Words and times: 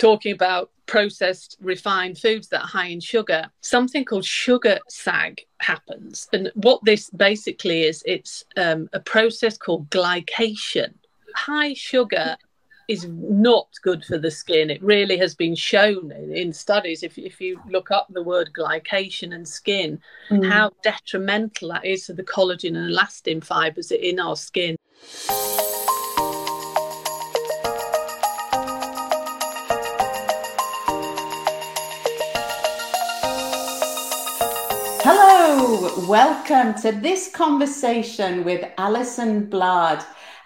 talking 0.00 0.32
about 0.32 0.70
processed 0.86 1.56
refined 1.60 2.18
foods 2.18 2.48
that 2.48 2.62
are 2.62 2.66
high 2.66 2.86
in 2.86 2.98
sugar 2.98 3.48
something 3.60 4.04
called 4.04 4.24
sugar 4.24 4.78
sag 4.88 5.40
happens 5.58 6.26
and 6.32 6.50
what 6.54 6.82
this 6.84 7.10
basically 7.10 7.82
is 7.84 8.02
it's 8.06 8.44
um, 8.56 8.88
a 8.92 9.00
process 9.00 9.56
called 9.56 9.88
glycation 9.90 10.92
high 11.36 11.74
sugar 11.74 12.36
is 12.90 13.06
not 13.08 13.68
good 13.82 14.04
for 14.04 14.18
the 14.18 14.32
skin. 14.32 14.68
It 14.68 14.82
really 14.82 15.16
has 15.18 15.36
been 15.36 15.54
shown 15.54 16.10
in, 16.10 16.34
in 16.34 16.52
studies. 16.52 17.04
If, 17.04 17.16
if 17.18 17.40
you 17.40 17.60
look 17.68 17.92
up 17.92 18.08
the 18.10 18.22
word 18.22 18.50
glycation 18.52 19.32
and 19.32 19.46
skin, 19.46 20.00
mm. 20.28 20.50
how 20.50 20.72
detrimental 20.82 21.68
that 21.68 21.84
is 21.84 22.06
to 22.06 22.14
the 22.14 22.24
collagen 22.24 22.76
and 22.76 22.92
elastin 22.92 23.44
fibers 23.44 23.92
in 23.92 24.18
our 24.18 24.34
skin. 24.34 24.74
Welcome 35.98 36.74
to 36.82 36.92
this 36.92 37.32
conversation 37.32 38.44
with 38.44 38.64
Alison 38.78 39.46
Blard. 39.50 39.98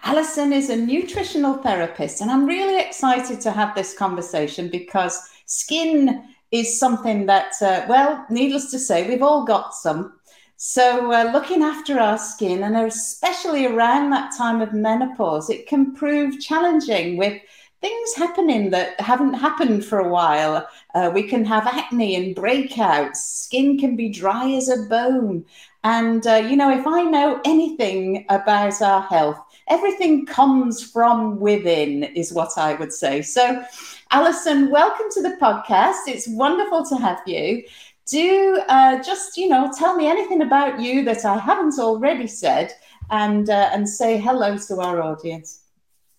Alison 0.03 0.51
is 0.51 0.71
a 0.71 0.75
nutritional 0.75 1.55
therapist, 1.61 2.21
and 2.21 2.31
I'm 2.31 2.47
really 2.47 2.81
excited 2.81 3.41
to 3.41 3.51
have 3.51 3.75
this 3.75 3.95
conversation 3.95 4.69
because 4.69 5.19
skin 5.45 6.23
is 6.51 6.79
something 6.79 7.27
that, 7.27 7.53
uh, 7.61 7.85
well, 7.87 8.25
needless 8.31 8.71
to 8.71 8.79
say, 8.79 9.07
we've 9.07 9.21
all 9.21 9.45
got 9.45 9.75
some. 9.75 10.13
So, 10.57 11.11
uh, 11.11 11.29
looking 11.31 11.61
after 11.61 11.99
our 11.99 12.17
skin, 12.17 12.63
and 12.63 12.75
especially 12.75 13.67
around 13.67 14.09
that 14.09 14.33
time 14.35 14.61
of 14.61 14.73
menopause, 14.73 15.51
it 15.51 15.67
can 15.67 15.93
prove 15.93 16.39
challenging 16.39 17.17
with 17.17 17.39
things 17.85 18.15
happening 18.15 18.71
that 18.71 18.99
haven't 18.99 19.35
happened 19.35 19.85
for 19.85 19.99
a 19.99 20.09
while. 20.09 20.67
Uh, 20.95 21.11
we 21.13 21.21
can 21.21 21.45
have 21.45 21.67
acne 21.67 22.15
and 22.15 22.35
breakouts, 22.35 23.17
skin 23.17 23.77
can 23.77 23.95
be 23.95 24.09
dry 24.09 24.49
as 24.53 24.69
a 24.69 24.89
bone. 24.89 25.45
And, 25.83 26.25
uh, 26.25 26.41
you 26.49 26.55
know, 26.55 26.71
if 26.75 26.87
I 26.87 27.03
know 27.03 27.39
anything 27.45 28.25
about 28.29 28.81
our 28.81 29.03
health, 29.03 29.39
everything 29.67 30.25
comes 30.25 30.81
from 30.81 31.39
within, 31.39 32.05
is 32.21 32.33
what 32.33 32.57
I 32.57 32.73
would 32.73 32.91
say. 32.91 33.21
So, 33.21 33.63
Alison, 34.09 34.71
welcome 34.71 35.05
to 35.11 35.21
the 35.21 35.37
podcast. 35.39 36.07
It's 36.07 36.27
wonderful 36.27 36.87
to 36.87 36.95
have 36.95 37.21
you. 37.27 37.63
Do 38.07 38.63
uh, 38.67 39.03
just, 39.03 39.37
you 39.37 39.47
know, 39.47 39.71
tell 39.77 39.95
me 39.95 40.07
anything 40.07 40.41
about 40.41 40.81
you 40.81 41.05
that 41.05 41.23
I 41.23 41.37
haven't 41.37 41.77
already 41.77 42.25
said 42.25 42.73
and, 43.11 43.47
uh, 43.47 43.69
and 43.73 43.87
say 43.87 44.17
hello 44.17 44.57
to 44.57 44.81
our 44.81 45.03
audience. 45.03 45.64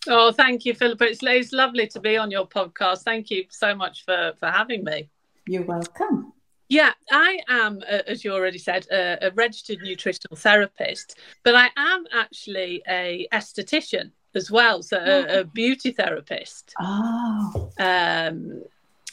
Oh, 0.09 0.33
thank 0.33 0.65
you, 0.65 0.75
Philippa. 0.75 1.05
It's, 1.05 1.21
it's 1.23 1.53
lovely 1.53 1.87
to 1.89 2.01
be 2.01 2.17
on 2.17 2.31
your 2.31 2.47
podcast. 2.47 3.03
Thank 3.03 3.31
you 3.31 3.45
so 3.51 3.75
much 3.75 4.05
for, 4.05 4.33
for 4.39 4.49
having 4.49 4.85
me. 4.85 5.11
You're 5.47 5.65
welcome. 5.65 6.33
Yeah, 6.69 6.93
I 7.13 7.41
am, 7.49 7.81
uh, 7.89 8.03
as 8.09 8.25
you 8.25 8.33
already 8.33 8.59
said, 8.59 8.87
a, 8.91 9.27
a, 9.27 9.31
registered 9.31 9.79
nutritional 9.83 10.37
therapist, 10.37 11.17
but 11.45 11.55
I 11.55 11.71
am 11.77 12.07
actually 12.13 12.83
a 12.89 13.29
esthetician 13.33 14.11
as 14.35 14.51
well, 14.51 14.83
so 14.83 14.99
a, 14.99 15.41
a 15.41 15.45
beauty 15.45 15.93
therapist. 15.93 16.75
Oh. 16.81 17.71
Um, 17.79 18.65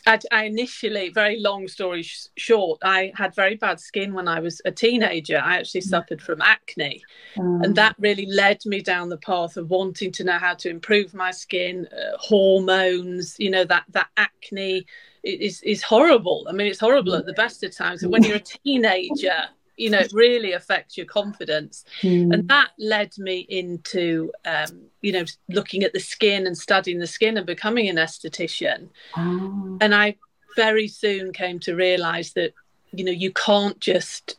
I, 0.06 0.20
I, 0.32 0.44
initially, 0.46 1.10
very 1.10 1.40
long 1.40 1.68
story 1.68 2.04
sh- 2.04 2.28
short, 2.36 2.80
I 2.84 3.12
had 3.16 3.34
very 3.36 3.56
bad 3.56 3.80
skin 3.80 4.14
when 4.14 4.28
I 4.28 4.40
was 4.40 4.62
a 4.66 4.72
teenager. 4.72 5.38
I 5.38 5.58
actually 5.58 5.82
mm. 5.82 5.90
suffered 5.90 6.22
from 6.22 6.42
acne, 6.42 7.04
mm. 7.36 7.64
and 7.64 7.76
that 7.76 7.96
really 8.00 8.26
led 8.26 8.60
me 8.66 8.82
down 8.82 9.10
the 9.10 9.18
path 9.18 9.58
of 9.58 9.70
wanting 9.70 10.12
to 10.14 10.24
know 10.24 10.38
how 10.38 10.54
to 10.56 10.70
improve 10.70 11.14
my 11.14 11.32
skin, 11.32 11.88
uh, 11.92 12.18
hormones, 12.18 13.36
you 13.40 13.50
know, 13.50 13.64
that 13.66 13.86
that 13.90 14.08
acne 14.18 14.86
is 15.24 15.62
is 15.62 15.82
horrible. 15.82 16.46
I 16.50 16.52
mean, 16.52 16.68
it's 16.68 16.80
horrible 16.80 17.16
at 17.16 17.26
the 17.26 17.34
best 17.34 17.64
of 17.64 17.76
times. 17.76 18.04
And 18.04 18.12
when 18.12 18.24
you're 18.24 18.38
a 18.38 18.40
teenager, 18.40 19.48
you 19.78 19.90
know, 19.90 20.00
it 20.00 20.14
really 20.14 20.54
affects 20.54 20.98
your 20.98 21.06
confidence. 21.06 21.84
Mm. 22.02 22.34
And 22.34 22.48
that 22.50 22.72
led 22.78 23.18
me 23.18 23.40
into, 23.50 24.32
um, 24.46 24.84
you 25.02 25.12
know, 25.12 25.26
looking 25.50 25.84
at 25.84 25.94
the 25.94 26.00
skin 26.00 26.46
and 26.46 26.58
studying 26.58 27.00
the 27.00 27.08
skin 27.08 27.38
and 27.38 27.46
becoming 27.46 27.90
an 27.90 27.96
esthetician. 27.96 28.90
Oh. 29.18 29.78
And 29.82 29.96
I 29.96 30.16
very 30.56 30.88
soon 30.88 31.34
came 31.34 31.60
to 31.62 31.76
realize 31.76 32.34
that, 32.34 32.54
you 32.92 33.04
know, 33.04 33.12
you 33.12 33.32
can't 33.32 33.80
just 33.80 34.38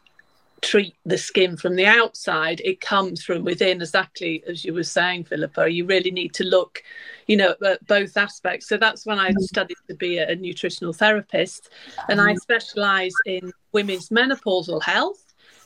treat 0.64 0.94
the 1.04 1.18
skin 1.18 1.56
from 1.58 1.76
the 1.76 1.84
outside 1.84 2.60
it 2.64 2.80
comes 2.80 3.22
from 3.22 3.44
within 3.44 3.82
exactly 3.82 4.42
as 4.48 4.64
you 4.64 4.72
were 4.72 4.82
saying 4.82 5.22
philippa 5.22 5.68
you 5.68 5.84
really 5.84 6.10
need 6.10 6.32
to 6.32 6.42
look 6.42 6.82
you 7.26 7.36
know 7.36 7.54
at 7.62 7.86
both 7.86 8.16
aspects 8.16 8.66
so 8.66 8.78
that's 8.78 9.04
when 9.04 9.18
i 9.18 9.30
mm. 9.30 9.40
studied 9.40 9.76
to 9.88 9.94
be 9.94 10.16
a, 10.16 10.34
nutritional 10.36 10.94
therapist 10.94 11.68
and 12.08 12.18
i 12.18 12.32
mm. 12.32 12.38
specialize 12.38 13.12
in 13.26 13.52
women's 13.72 14.08
menopausal 14.08 14.82
health 14.82 15.23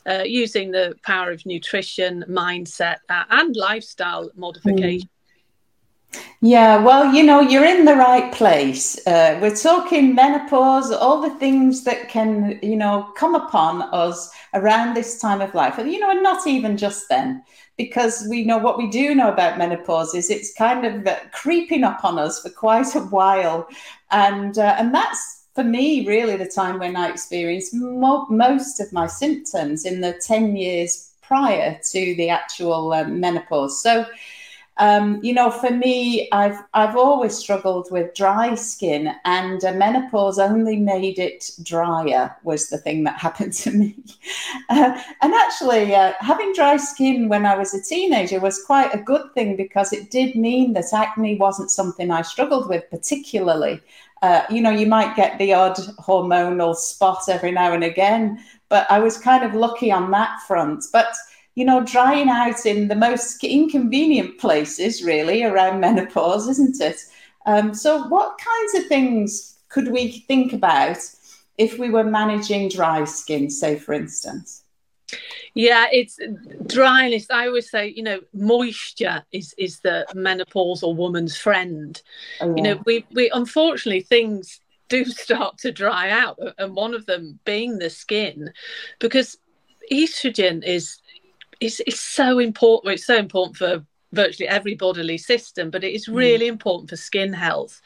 uh, 0.09 0.23
using 0.23 0.71
the 0.71 0.95
power 1.03 1.31
of 1.31 1.45
nutrition 1.45 2.25
mindset 2.27 2.97
uh, 3.09 3.23
and 3.29 3.55
lifestyle 3.55 4.29
modification 4.35 5.07
mm. 5.07 5.19
Yeah, 6.41 6.77
well, 6.77 7.13
you 7.13 7.23
know, 7.23 7.41
you're 7.41 7.65
in 7.65 7.85
the 7.85 7.95
right 7.95 8.31
place. 8.33 9.05
Uh, 9.05 9.37
we're 9.41 9.55
talking 9.55 10.15
menopause, 10.15 10.91
all 10.91 11.21
the 11.21 11.35
things 11.35 11.83
that 11.83 12.07
can, 12.07 12.59
you 12.63 12.77
know, 12.77 13.11
come 13.15 13.35
upon 13.35 13.83
us 13.93 14.31
around 14.53 14.93
this 14.93 15.19
time 15.19 15.41
of 15.41 15.53
life. 15.53 15.77
And, 15.77 15.91
you 15.91 15.99
know, 15.99 16.09
and 16.09 16.23
not 16.23 16.47
even 16.47 16.77
just 16.77 17.09
then, 17.09 17.43
because 17.77 18.25
we 18.29 18.45
know 18.45 18.57
what 18.57 18.77
we 18.77 18.89
do 18.89 19.13
know 19.13 19.31
about 19.31 19.57
menopause 19.57 20.15
is 20.15 20.29
it's 20.29 20.53
kind 20.53 20.85
of 20.85 21.05
uh, 21.05 21.19
creeping 21.31 21.83
up 21.83 22.03
on 22.03 22.17
us 22.17 22.41
for 22.41 22.49
quite 22.49 22.95
a 22.95 23.01
while. 23.01 23.67
And, 24.09 24.57
uh, 24.57 24.75
and 24.79 24.95
that's 24.95 25.38
for 25.59 25.65
me 25.65 26.07
really 26.07 26.37
the 26.37 26.47
time 26.47 26.79
when 26.79 26.95
I 26.95 27.09
experienced 27.09 27.73
mo- 27.73 28.27
most 28.29 28.79
of 28.79 28.93
my 28.93 29.07
symptoms 29.07 29.83
in 29.83 29.99
the 29.99 30.13
10 30.25 30.55
years 30.55 31.11
prior 31.21 31.77
to 31.91 32.15
the 32.15 32.29
actual 32.29 32.93
uh, 32.93 33.03
menopause. 33.03 33.83
So, 33.83 34.05
um, 34.77 35.19
you 35.21 35.33
know, 35.33 35.51
for 35.51 35.71
me, 35.71 36.29
I've 36.31 36.63
I've 36.73 36.95
always 36.95 37.37
struggled 37.37 37.91
with 37.91 38.15
dry 38.15 38.55
skin, 38.55 39.13
and 39.25 39.61
uh, 39.65 39.73
menopause 39.73 40.39
only 40.39 40.77
made 40.77 41.19
it 41.19 41.51
drier. 41.61 42.33
Was 42.43 42.69
the 42.69 42.77
thing 42.77 43.03
that 43.03 43.19
happened 43.27 43.51
to 43.55 43.71
me. 43.71 43.97
Uh, 44.69 44.97
and 45.21 45.33
actually, 45.33 45.93
uh, 45.93 46.13
having 46.21 46.53
dry 46.53 46.77
skin 46.77 47.27
when 47.27 47.45
I 47.45 47.57
was 47.57 47.73
a 47.73 47.83
teenager 47.83 48.39
was 48.39 48.63
quite 48.63 48.93
a 48.93 49.03
good 49.03 49.33
thing 49.33 49.57
because 49.57 49.91
it 49.91 50.09
did 50.09 50.35
mean 50.35 50.71
that 50.73 50.93
acne 50.93 51.35
wasn't 51.35 51.69
something 51.69 52.11
I 52.11 52.21
struggled 52.21 52.69
with 52.69 52.89
particularly. 52.89 53.81
Uh, 54.21 54.43
you 54.49 54.61
know, 54.61 54.69
you 54.69 54.85
might 54.85 55.15
get 55.15 55.37
the 55.37 55.53
odd 55.53 55.77
hormonal 55.99 56.75
spot 56.75 57.21
every 57.29 57.51
now 57.51 57.73
and 57.73 57.83
again, 57.83 58.43
but 58.67 58.89
I 58.91 58.99
was 58.99 59.17
kind 59.17 59.43
of 59.43 59.53
lucky 59.53 59.91
on 59.91 60.11
that 60.11 60.41
front. 60.47 60.83
But 60.91 61.15
you 61.55 61.65
know, 61.65 61.83
drying 61.83 62.29
out 62.29 62.65
in 62.65 62.87
the 62.87 62.95
most 62.95 63.43
inconvenient 63.43 64.37
places, 64.39 65.03
really, 65.03 65.43
around 65.43 65.81
menopause, 65.81 66.47
isn't 66.47 66.79
it? 66.79 66.97
Um, 67.45 67.73
so, 67.73 68.03
what 68.07 68.39
kinds 68.39 68.75
of 68.75 68.87
things 68.87 69.57
could 69.67 69.91
we 69.91 70.19
think 70.27 70.53
about 70.53 70.97
if 71.57 71.77
we 71.77 71.89
were 71.89 72.03
managing 72.03 72.69
dry 72.69 73.03
skin, 73.03 73.49
say, 73.49 73.77
for 73.77 73.93
instance? 73.93 74.63
Yeah, 75.53 75.87
it's 75.91 76.19
dryness. 76.67 77.27
I 77.29 77.47
always 77.47 77.69
say, 77.69 77.87
you 77.87 78.03
know, 78.03 78.19
moisture 78.33 79.23
is 79.31 79.53
is 79.57 79.79
the 79.81 80.05
menopausal 80.13 80.95
woman's 80.95 81.37
friend. 81.37 82.01
Oh, 82.41 82.49
yeah. 82.49 82.55
You 82.55 82.63
know, 82.63 82.83
we 82.85 83.05
we 83.11 83.29
unfortunately 83.31 84.01
things 84.01 84.61
do 84.87 85.05
start 85.25 85.57
to 85.59 85.71
dry 85.71 86.09
out, 86.09 86.39
and 86.57 86.75
one 86.75 86.93
of 86.93 87.05
them 87.05 87.39
being 87.45 87.77
the 87.77 87.89
skin, 87.89 88.51
because 88.99 89.37
estrogen 89.91 90.63
is 90.63 90.99
it's, 91.59 91.81
it's 91.81 91.99
so 91.99 92.39
important. 92.39 92.93
It's 92.93 93.05
so 93.05 93.17
important 93.17 93.57
for 93.57 93.85
virtually 94.11 94.47
every 94.47 94.75
bodily 94.75 95.17
system, 95.17 95.69
but 95.69 95.83
it 95.83 95.93
is 95.93 96.07
mm. 96.07 96.15
really 96.15 96.45
mm. 96.45 96.49
important 96.49 96.89
for 96.89 96.95
skin 96.95 97.33
health. 97.33 97.81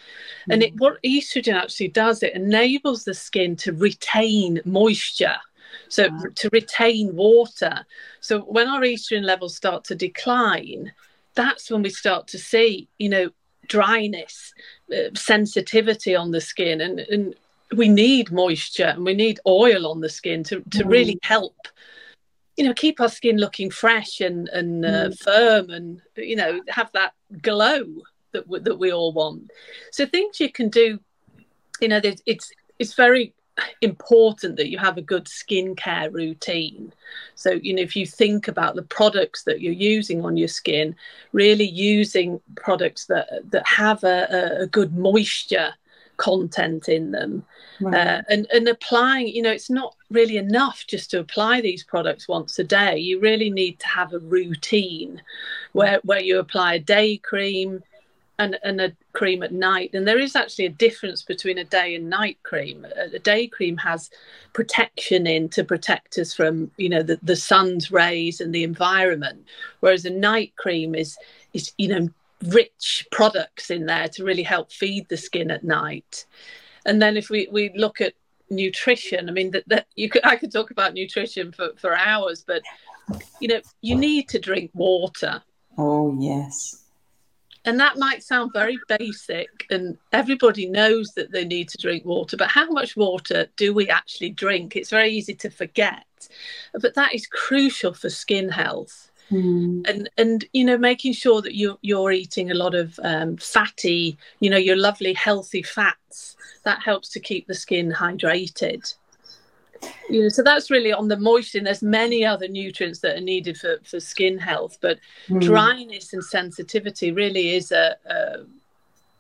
Mm. 0.50 0.54
And 0.54 0.64
it, 0.64 0.74
what 0.78 1.02
estrogen 1.04 1.56
actually 1.56 1.90
does, 1.90 2.24
it 2.24 2.34
enables 2.34 3.04
the 3.04 3.14
skin 3.14 3.56
to 3.58 3.74
retain 3.74 4.62
moisture. 4.66 5.36
So 5.94 6.10
wow. 6.10 6.24
to 6.34 6.50
retain 6.52 7.16
water. 7.16 7.86
So 8.20 8.40
when 8.40 8.68
our 8.68 8.82
estrogen 8.82 9.24
levels 9.24 9.56
start 9.56 9.84
to 9.86 9.96
decline, 9.96 10.92
that's 11.36 11.70
when 11.70 11.84
we 11.84 11.92
start 11.92 12.28
to 12.30 12.40
see, 12.40 12.88
you 12.98 13.10
know, 13.10 13.30
dryness, 13.68 14.56
uh, 14.92 15.14
sensitivity 15.14 16.16
on 16.16 16.32
the 16.32 16.42
skin, 16.42 16.82
and, 16.82 17.00
and 17.00 17.36
we 17.76 17.90
need 17.90 18.32
moisture 18.32 18.94
and 18.96 19.06
we 19.06 19.14
need 19.14 19.40
oil 19.46 19.86
on 19.86 20.02
the 20.02 20.10
skin 20.10 20.44
to, 20.46 20.62
to 20.72 20.84
mm. 20.84 20.92
really 20.92 21.20
help 21.22 21.56
you 22.58 22.64
know 22.64 22.74
keep 22.74 23.00
our 23.00 23.10
skin 23.10 23.38
looking 23.38 23.72
fresh 23.72 24.22
and 24.22 24.48
and 24.50 24.86
uh, 24.86 25.10
mm. 25.10 25.20
firm 25.20 25.72
and 25.72 26.02
you 26.16 26.36
know 26.36 26.62
have 26.68 26.92
that 26.94 27.14
glow 27.42 27.84
that 28.32 28.46
w- 28.46 28.64
that 28.64 28.78
we 28.78 28.94
all 28.94 29.12
want 29.12 29.50
so 29.92 30.06
things 30.06 30.40
you 30.40 30.52
can 30.52 30.70
do 30.70 31.00
you 31.82 31.88
know 31.88 32.00
it's 32.04 32.52
it's 32.78 32.94
very 32.94 33.34
important 33.82 34.58
that 34.58 34.70
you 34.70 34.78
have 34.80 34.98
a 34.98 35.02
good 35.02 35.26
skincare 35.26 36.12
routine 36.12 36.92
so 37.36 37.52
you 37.52 37.74
know 37.74 37.82
if 37.82 37.96
you 37.96 38.06
think 38.06 38.48
about 38.48 38.76
the 38.76 38.82
products 38.84 39.44
that 39.44 39.62
you're 39.62 39.72
using 39.72 40.26
on 40.26 40.36
your 40.36 40.48
skin 40.48 40.96
really 41.34 41.68
using 41.68 42.42
products 42.56 43.06
that 43.06 43.28
that 43.50 43.66
have 43.68 44.04
a, 44.04 44.62
a 44.62 44.68
good 44.68 44.98
moisture 44.98 45.74
content 46.18 46.88
in 46.88 47.12
them. 47.12 47.44
Right. 47.82 47.96
Uh, 47.96 48.22
and, 48.30 48.48
and 48.54 48.68
applying, 48.68 49.28
you 49.28 49.42
know, 49.42 49.52
it's 49.52 49.70
not 49.70 49.96
really 50.10 50.38
enough 50.38 50.86
just 50.88 51.12
to 51.12 51.20
apply 51.20 51.62
these 51.62 51.84
products 51.84 52.28
once 52.28 52.58
a 52.60 52.64
day. 52.64 52.98
You 52.98 53.20
really 53.20 53.50
need 53.50 53.80
to 53.80 53.88
have 53.88 54.14
a 54.14 54.20
routine 54.20 55.22
where, 55.74 56.00
where 56.04 56.22
you 56.22 56.40
apply 56.40 56.76
a 56.76 56.80
day 56.80 57.18
cream 57.18 57.84
and, 58.44 58.60
and 58.64 58.82
a 58.82 58.96
cream 59.14 59.42
at 59.44 59.52
night. 59.52 59.92
And 59.94 60.08
there 60.08 60.20
is 60.20 60.36
actually 60.36 60.66
a 60.66 60.70
difference 60.70 61.24
between 61.24 61.58
a 61.58 61.64
day 61.64 61.96
and 61.96 62.10
night 62.10 62.38
cream. 62.44 62.86
A, 62.98 63.16
a 63.16 63.20
day 63.20 63.48
cream 63.48 63.78
has 63.78 64.10
protection 64.54 65.26
in 65.26 65.50
to 65.50 65.64
protect 65.64 66.18
us 66.18 66.34
from, 66.34 66.72
you 66.78 66.90
know, 66.90 67.04
the, 67.04 67.20
the 67.24 67.36
sun's 67.36 67.92
rays 67.92 68.42
and 68.42 68.54
the 68.54 68.64
environment, 68.64 69.46
whereas 69.80 70.06
a 70.06 70.10
night 70.10 70.54
cream 70.58 70.94
is, 70.96 71.18
is, 71.54 71.72
you 71.78 71.88
know, 71.88 72.10
rich 72.48 73.08
products 73.12 73.70
in 73.70 73.86
there 73.86 74.10
to 74.10 74.24
really 74.24 74.44
help 74.44 74.72
feed 74.72 75.08
the 75.08 75.18
skin 75.18 75.50
at 75.50 75.64
night. 75.64 76.26
And 76.86 77.02
then 77.02 77.16
if 77.16 77.30
we, 77.30 77.48
we 77.52 77.72
look 77.76 78.02
at 78.02 78.14
nutrition, 78.50 79.30
I 79.30 79.32
mean 79.32 79.52
that, 79.52 79.64
that 79.68 79.88
you 79.96 80.10
could 80.10 80.26
I 80.26 80.36
could 80.36 80.52
talk 80.52 80.70
about 80.72 80.94
nutrition 80.94 81.52
for, 81.52 81.70
for 81.78 81.96
hours, 81.96 82.44
but 82.46 82.62
you 83.40 83.48
know, 83.48 83.62
you 83.82 83.96
need 83.96 84.30
to 84.30 84.40
drink 84.40 84.72
water. 84.74 85.42
Oh 85.78 86.16
yes. 86.20 86.83
And 87.66 87.80
that 87.80 87.98
might 87.98 88.24
sound 88.24 88.52
very 88.54 88.78
basic, 88.88 89.66
and 89.70 89.98
everybody 90.12 90.68
knows 90.68 91.12
that 91.12 91.32
they 91.32 91.46
need 91.46 91.70
to 91.70 91.78
drink 91.78 92.04
water, 92.04 92.36
but 92.36 92.50
how 92.50 92.70
much 92.70 92.98
water 92.98 93.48
do 93.56 93.74
we 93.74 93.88
actually 93.88 94.32
drink? 94.32 94.76
It's 94.76 94.90
very 94.90 95.12
easy 95.12 95.34
to 95.36 95.50
forget. 95.50 96.06
But 96.74 96.96
that 96.96 97.14
is 97.14 97.28
crucial 97.28 97.94
for 97.94 98.10
skin 98.10 98.50
health. 98.50 99.12
Mm. 99.32 99.88
And 99.90 100.10
and 100.18 100.46
you 100.52 100.66
know 100.66 100.78
making 100.78 101.14
sure 101.14 101.42
that 101.42 101.56
you 101.56 101.80
you're 101.82 102.12
eating 102.12 102.52
a 102.52 102.56
lot 102.56 102.76
of 102.76 103.00
um, 103.04 103.38
fatty, 103.38 104.18
you 104.42 104.50
know, 104.50 104.58
your 104.58 104.76
lovely 104.76 105.14
healthy 105.14 105.64
fats 105.64 106.36
that 106.64 106.82
helps 106.82 107.10
to 107.10 107.20
keep 107.20 107.48
the 107.48 107.54
skin 107.54 107.92
hydrated. 107.92 108.94
You 110.10 110.24
know, 110.24 110.30
so 110.30 110.44
that's 110.44 110.70
really 110.70 110.94
on 110.94 111.08
the 111.08 111.18
moisture. 111.18 111.62
There's 111.62 111.82
many 111.82 112.26
other 112.26 112.48
nutrients 112.48 113.00
that 113.00 113.18
are 113.18 113.22
needed 113.22 113.58
for, 113.58 113.78
for 113.84 114.00
skin 114.00 114.38
health, 114.38 114.78
but 114.82 115.00
mm. 115.28 115.42
dryness 115.42 116.14
and 116.14 116.24
sensitivity 116.24 117.12
really 117.12 117.56
is 117.56 117.72
a, 117.72 117.96
a 118.06 118.46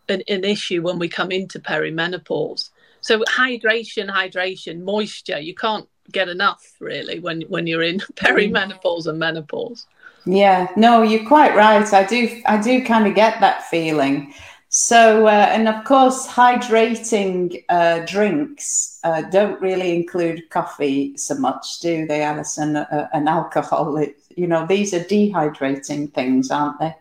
an, 0.09 0.21
an 0.27 0.43
issue 0.43 0.81
when 0.81 0.99
we 0.99 1.07
come 1.07 1.31
into 1.31 1.59
perimenopause. 1.59 2.69
So 3.01 3.19
hydration, 3.21 4.09
hydration, 4.09 4.81
moisture. 4.81 5.39
You 5.39 5.55
can't 5.55 5.87
get 6.11 6.29
enough 6.29 6.75
really 6.79 7.19
when 7.19 7.41
when 7.43 7.67
you're 7.67 7.83
in 7.83 7.99
perimenopause 8.15 9.07
and 9.07 9.19
menopause. 9.19 9.87
Yeah, 10.25 10.69
no, 10.77 11.01
you're 11.01 11.27
quite 11.27 11.55
right. 11.55 11.91
I 11.93 12.05
do 12.05 12.41
I 12.45 12.61
do 12.61 12.83
kind 12.85 13.07
of 13.07 13.15
get 13.15 13.39
that 13.41 13.63
feeling. 13.69 14.33
So, 14.75 15.27
uh, 15.27 15.49
and 15.51 15.69
of 15.69 15.83
course, 15.83 16.25
hydrating 16.25 17.63
uh, 17.69 17.99
drinks 18.07 18.99
uh, 19.03 19.21
don't 19.21 19.61
really 19.61 19.95
include 19.95 20.49
coffee 20.49 21.15
so 21.15 21.35
much, 21.35 21.79
do 21.79 22.07
they, 22.07 22.23
Alison? 22.23 22.77
Uh, 22.77 23.07
and 23.13 23.29
alcohol. 23.29 23.97
It, 23.97 24.15
you 24.35 24.47
know, 24.47 24.65
these 24.65 24.91
are 24.95 25.03
dehydrating 25.03 26.11
things, 26.11 26.49
aren't 26.49 26.79
they? 26.79 26.95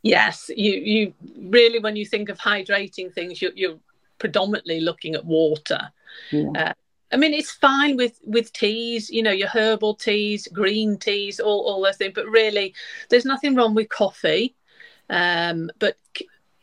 Yes, 0.00 0.50
you 0.56 0.72
you 0.72 1.14
really 1.36 1.78
when 1.78 1.94
you 1.94 2.06
think 2.06 2.30
of 2.30 2.38
hydrating 2.38 3.12
things, 3.12 3.42
you're, 3.42 3.52
you're 3.54 3.78
predominantly 4.18 4.80
looking 4.80 5.14
at 5.14 5.26
water. 5.26 5.90
Yeah. 6.32 6.52
Uh, 6.56 6.72
I 7.12 7.18
mean, 7.18 7.34
it's 7.34 7.50
fine 7.50 7.98
with 7.98 8.18
with 8.24 8.50
teas, 8.54 9.10
you 9.10 9.22
know, 9.22 9.30
your 9.30 9.48
herbal 9.48 9.96
teas, 9.96 10.48
green 10.54 10.96
teas, 10.96 11.38
all 11.38 11.66
all 11.66 11.82
those 11.82 11.98
things. 11.98 12.14
But 12.14 12.28
really, 12.28 12.74
there's 13.10 13.26
nothing 13.26 13.56
wrong 13.56 13.74
with 13.74 13.90
coffee. 13.90 14.54
Um, 15.10 15.70
but 15.78 15.98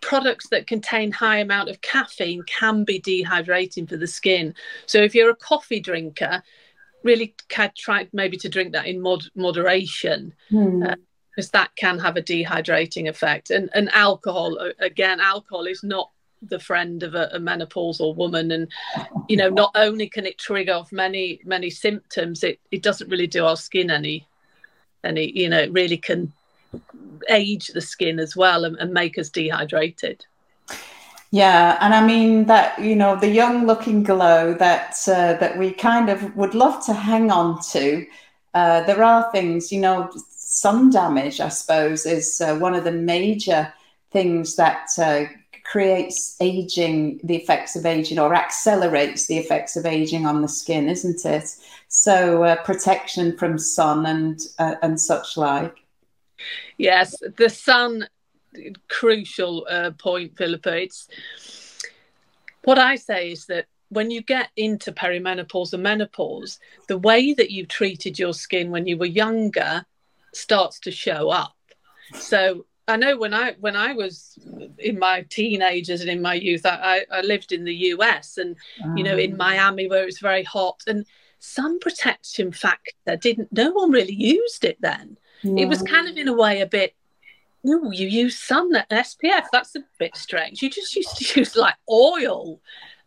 products 0.01 0.49
that 0.49 0.67
contain 0.67 1.11
high 1.11 1.37
amount 1.37 1.69
of 1.69 1.81
caffeine 1.81 2.43
can 2.43 2.83
be 2.83 2.99
dehydrating 2.99 3.87
for 3.87 3.97
the 3.97 4.07
skin. 4.07 4.53
So 4.85 4.99
if 4.99 5.15
you're 5.15 5.29
a 5.29 5.35
coffee 5.35 5.79
drinker, 5.79 6.43
really 7.03 7.33
try 7.77 8.07
maybe 8.11 8.37
to 8.37 8.49
drink 8.49 8.73
that 8.73 8.87
in 8.87 9.01
mod- 9.01 9.31
moderation. 9.35 10.33
Mm. 10.51 10.91
Uh, 10.91 10.95
because 11.31 11.51
that 11.51 11.73
can 11.77 11.97
have 11.97 12.17
a 12.17 12.21
dehydrating 12.21 13.07
effect 13.07 13.51
and 13.51 13.69
and 13.73 13.89
alcohol 13.93 14.57
again 14.79 15.21
alcohol 15.21 15.65
is 15.65 15.81
not 15.81 16.11
the 16.41 16.59
friend 16.59 17.03
of 17.03 17.15
a, 17.15 17.29
a, 17.31 17.39
menopausal 17.39 18.15
woman 18.15 18.51
and 18.51 18.67
you 19.29 19.37
know 19.37 19.49
not 19.49 19.71
only 19.75 20.09
can 20.09 20.25
it 20.25 20.37
trigger 20.37 20.73
off 20.73 20.91
many 20.91 21.39
many 21.45 21.69
symptoms 21.69 22.43
it, 22.43 22.59
it 22.69 22.83
doesn't 22.83 23.09
really 23.09 23.27
do 23.27 23.45
our 23.45 23.55
skin 23.55 23.89
any 23.89 24.27
any 25.03 25.31
you 25.31 25.47
know 25.47 25.59
it 25.59 25.71
really 25.71 25.97
can 25.97 26.33
age 27.29 27.67
the 27.67 27.81
skin 27.81 28.19
as 28.19 28.35
well 28.35 28.65
and, 28.65 28.77
and 28.77 28.93
make 28.93 29.17
us 29.17 29.29
dehydrated. 29.29 30.25
Yeah, 31.31 31.77
and 31.79 31.93
I 31.93 32.05
mean 32.05 32.45
that 32.47 32.77
you 32.79 32.93
know 32.95 33.15
the 33.15 33.29
young 33.29 33.65
looking 33.65 34.03
glow 34.03 34.53
that 34.55 34.97
uh, 35.07 35.33
that 35.35 35.57
we 35.57 35.71
kind 35.71 36.09
of 36.09 36.35
would 36.35 36.53
love 36.53 36.85
to 36.85 36.93
hang 36.93 37.31
on 37.31 37.61
to. 37.71 38.05
Uh, 38.53 38.83
there 38.83 39.01
are 39.01 39.31
things, 39.31 39.71
you 39.71 39.79
know, 39.79 40.11
sun 40.27 40.89
damage. 40.89 41.39
I 41.39 41.47
suppose 41.47 42.05
is 42.05 42.41
uh, 42.41 42.57
one 42.57 42.75
of 42.75 42.83
the 42.83 42.91
major 42.91 43.73
things 44.11 44.57
that 44.57 44.89
uh, 44.97 45.23
creates 45.63 46.35
aging, 46.41 47.21
the 47.23 47.37
effects 47.37 47.77
of 47.77 47.85
aging, 47.85 48.19
or 48.19 48.35
accelerates 48.35 49.27
the 49.27 49.37
effects 49.37 49.77
of 49.77 49.85
aging 49.85 50.25
on 50.25 50.41
the 50.41 50.49
skin, 50.49 50.89
isn't 50.89 51.25
it? 51.25 51.47
So 51.87 52.43
uh, 52.43 52.57
protection 52.63 53.37
from 53.37 53.57
sun 53.57 54.05
and 54.05 54.41
uh, 54.59 54.75
and 54.81 54.99
such 54.99 55.37
like. 55.37 55.80
Yes, 56.77 57.15
the 57.37 57.49
sun, 57.49 58.07
crucial 58.87 59.65
uh, 59.69 59.91
point, 59.91 60.37
Philippa. 60.37 60.77
It's 60.77 61.07
what 62.63 62.77
I 62.77 62.95
say 62.95 63.31
is 63.31 63.45
that 63.47 63.65
when 63.89 64.09
you 64.09 64.21
get 64.21 64.49
into 64.55 64.91
perimenopause 64.91 65.73
and 65.73 65.83
menopause, 65.83 66.59
the 66.87 66.97
way 66.97 67.33
that 67.33 67.51
you 67.51 67.65
treated 67.65 68.17
your 68.17 68.33
skin 68.33 68.71
when 68.71 68.87
you 68.87 68.97
were 68.97 69.05
younger 69.05 69.85
starts 70.33 70.79
to 70.81 70.91
show 70.91 71.29
up. 71.29 71.55
So 72.13 72.65
I 72.87 72.97
know 72.97 73.17
when 73.17 73.33
I 73.33 73.53
when 73.59 73.75
I 73.75 73.93
was 73.93 74.37
in 74.77 74.97
my 74.99 75.25
teenagers 75.29 76.01
and 76.01 76.09
in 76.09 76.21
my 76.21 76.33
youth, 76.33 76.65
I, 76.65 77.05
I 77.11 77.21
lived 77.21 77.51
in 77.51 77.63
the 77.63 77.75
US 77.75 78.37
and 78.37 78.55
you 78.95 79.03
know 79.03 79.17
in 79.17 79.33
ah. 79.33 79.37
Miami 79.37 79.87
where 79.87 80.07
it's 80.07 80.19
very 80.19 80.43
hot 80.43 80.81
and 80.87 81.05
sun 81.39 81.79
protection 81.79 82.51
factor 82.51 83.15
didn't 83.17 83.51
no 83.51 83.71
one 83.71 83.91
really 83.91 84.13
used 84.13 84.63
it 84.63 84.77
then. 84.79 85.17
Yeah. 85.43 85.63
It 85.63 85.67
was 85.67 85.81
kind 85.81 86.07
of 86.07 86.17
in 86.17 86.27
a 86.27 86.33
way 86.33 86.61
a 86.61 86.65
bit. 86.65 86.95
Oh, 87.65 87.91
you 87.91 88.07
use 88.07 88.37
sun 88.39 88.73
SPF. 88.89 89.45
That's 89.51 89.75
a 89.75 89.83
bit 89.99 90.15
strange. 90.15 90.61
You 90.61 90.69
just 90.69 90.95
used 90.95 91.17
to 91.17 91.39
use 91.39 91.55
like 91.55 91.75
oil, 91.89 92.59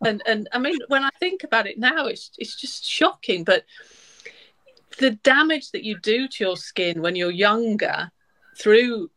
and 0.04 0.22
and 0.26 0.48
I 0.52 0.58
mean, 0.58 0.78
when 0.88 1.02
I 1.02 1.10
think 1.19 1.44
about 1.44 1.67
it 1.67 1.79
now, 1.79 2.06
it's 2.06 2.31
it's 2.38 2.56
just 2.56 2.84
shocking. 2.84 3.44
But 3.44 3.64
the 4.98 5.10
damage 5.10 5.70
that 5.72 5.84
you 5.84 5.98
do 5.98 6.29
to 6.29 6.44
your 6.44 6.56
skin 6.56 7.03
when 7.03 7.17
you're 7.17 7.31
younger 7.31 8.10
through 8.58 9.10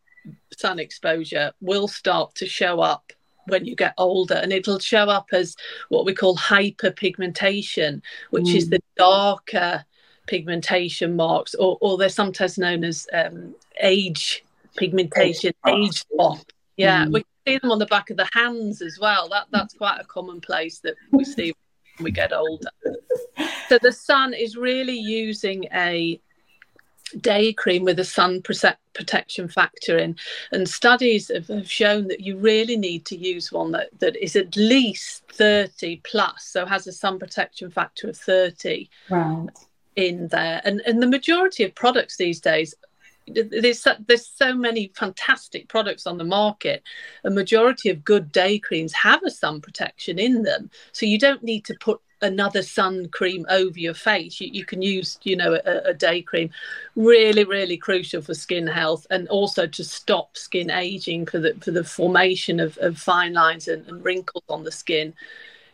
sun 0.56 0.78
exposure 0.78 1.52
will 1.60 1.88
start 1.88 2.34
to 2.36 2.46
show 2.46 2.80
up 2.80 3.12
when 3.46 3.64
you 3.64 3.74
get 3.74 3.94
older 3.96 4.34
and 4.34 4.52
it'll 4.52 4.78
show 4.78 5.08
up 5.08 5.28
as 5.32 5.56
what 5.88 6.04
we 6.04 6.12
call 6.12 6.36
hyperpigmentation 6.36 8.02
which 8.30 8.44
mm. 8.44 8.54
is 8.54 8.68
the 8.68 8.80
darker 8.96 9.84
pigmentation 10.28 11.16
marks, 11.16 11.54
or, 11.54 11.78
or 11.80 11.98
they're 11.98 12.08
sometimes 12.08 12.58
known 12.58 12.84
as 12.84 13.08
um, 13.12 13.54
age 13.80 14.44
pigmentation, 14.76 15.52
age 15.66 16.00
spot. 16.00 16.44
Yeah, 16.76 17.06
mm. 17.06 17.14
we 17.14 17.24
see 17.46 17.58
them 17.58 17.72
on 17.72 17.80
the 17.80 17.86
back 17.86 18.10
of 18.10 18.16
the 18.16 18.28
hands 18.32 18.80
as 18.80 18.98
well. 19.00 19.28
That 19.28 19.46
that's 19.50 19.74
quite 19.74 19.98
a 20.00 20.04
common 20.04 20.40
place 20.40 20.78
that 20.80 20.94
we 21.10 21.24
see 21.24 21.52
when 21.96 22.04
we 22.04 22.12
get 22.12 22.32
older. 22.32 22.70
So 23.68 23.78
the 23.82 23.92
sun 23.92 24.34
is 24.34 24.56
really 24.56 24.98
using 24.98 25.64
a 25.74 26.20
day 27.20 27.52
cream 27.52 27.84
with 27.84 27.98
a 27.98 28.04
sun 28.04 28.42
protection 28.42 29.48
factor 29.48 29.96
in 29.96 30.14
and 30.52 30.68
studies 30.68 31.30
have, 31.32 31.46
have, 31.48 31.70
shown 31.70 32.08
that 32.08 32.20
you 32.20 32.36
really 32.36 32.76
need 32.76 33.06
to 33.06 33.16
use 33.16 33.50
one 33.50 33.72
that, 33.72 33.88
that 34.00 34.14
is 34.22 34.36
at 34.36 34.54
least 34.56 35.22
30 35.32 36.02
plus 36.04 36.44
so 36.44 36.66
has 36.66 36.86
a 36.86 36.92
sun 36.92 37.18
protection 37.18 37.70
factor 37.70 38.10
of 38.10 38.16
30 38.16 38.90
right 39.08 39.48
in 39.96 40.28
there. 40.28 40.60
And 40.64 40.80
and 40.86 41.02
the 41.02 41.06
majority 41.06 41.64
of 41.64 41.74
products 41.74 42.16
these 42.16 42.40
days, 42.40 42.74
there's 43.26 43.80
so, 43.80 43.94
there's 44.06 44.26
so 44.26 44.54
many 44.54 44.92
fantastic 44.94 45.68
products 45.68 46.06
on 46.06 46.18
the 46.18 46.24
market. 46.24 46.82
A 47.24 47.30
majority 47.30 47.90
of 47.90 48.04
good 48.04 48.32
day 48.32 48.58
creams 48.58 48.92
have 48.92 49.22
a 49.24 49.30
sun 49.30 49.60
protection 49.60 50.18
in 50.18 50.42
them, 50.42 50.70
so 50.92 51.06
you 51.06 51.18
don't 51.18 51.42
need 51.42 51.64
to 51.66 51.74
put 51.80 52.00
another 52.20 52.62
sun 52.62 53.08
cream 53.08 53.46
over 53.48 53.78
your 53.78 53.94
face. 53.94 54.40
You, 54.40 54.48
you 54.52 54.64
can 54.64 54.82
use, 54.82 55.18
you 55.22 55.36
know, 55.36 55.54
a, 55.64 55.90
a, 55.90 55.94
day 55.94 56.22
cream. 56.22 56.50
Really, 56.96 57.44
really 57.44 57.76
crucial 57.76 58.22
for 58.22 58.34
skin 58.34 58.66
health 58.66 59.06
and 59.10 59.28
also 59.28 59.66
to 59.66 59.84
stop 59.84 60.36
skin 60.36 60.70
aging 60.70 61.26
for 61.26 61.38
the 61.38 61.54
for 61.60 61.70
the 61.70 61.84
formation 61.84 62.60
of, 62.60 62.76
of 62.78 62.98
fine 62.98 63.34
lines 63.34 63.68
and, 63.68 63.86
and 63.86 64.04
wrinkles 64.04 64.44
on 64.48 64.64
the 64.64 64.72
skin 64.72 65.14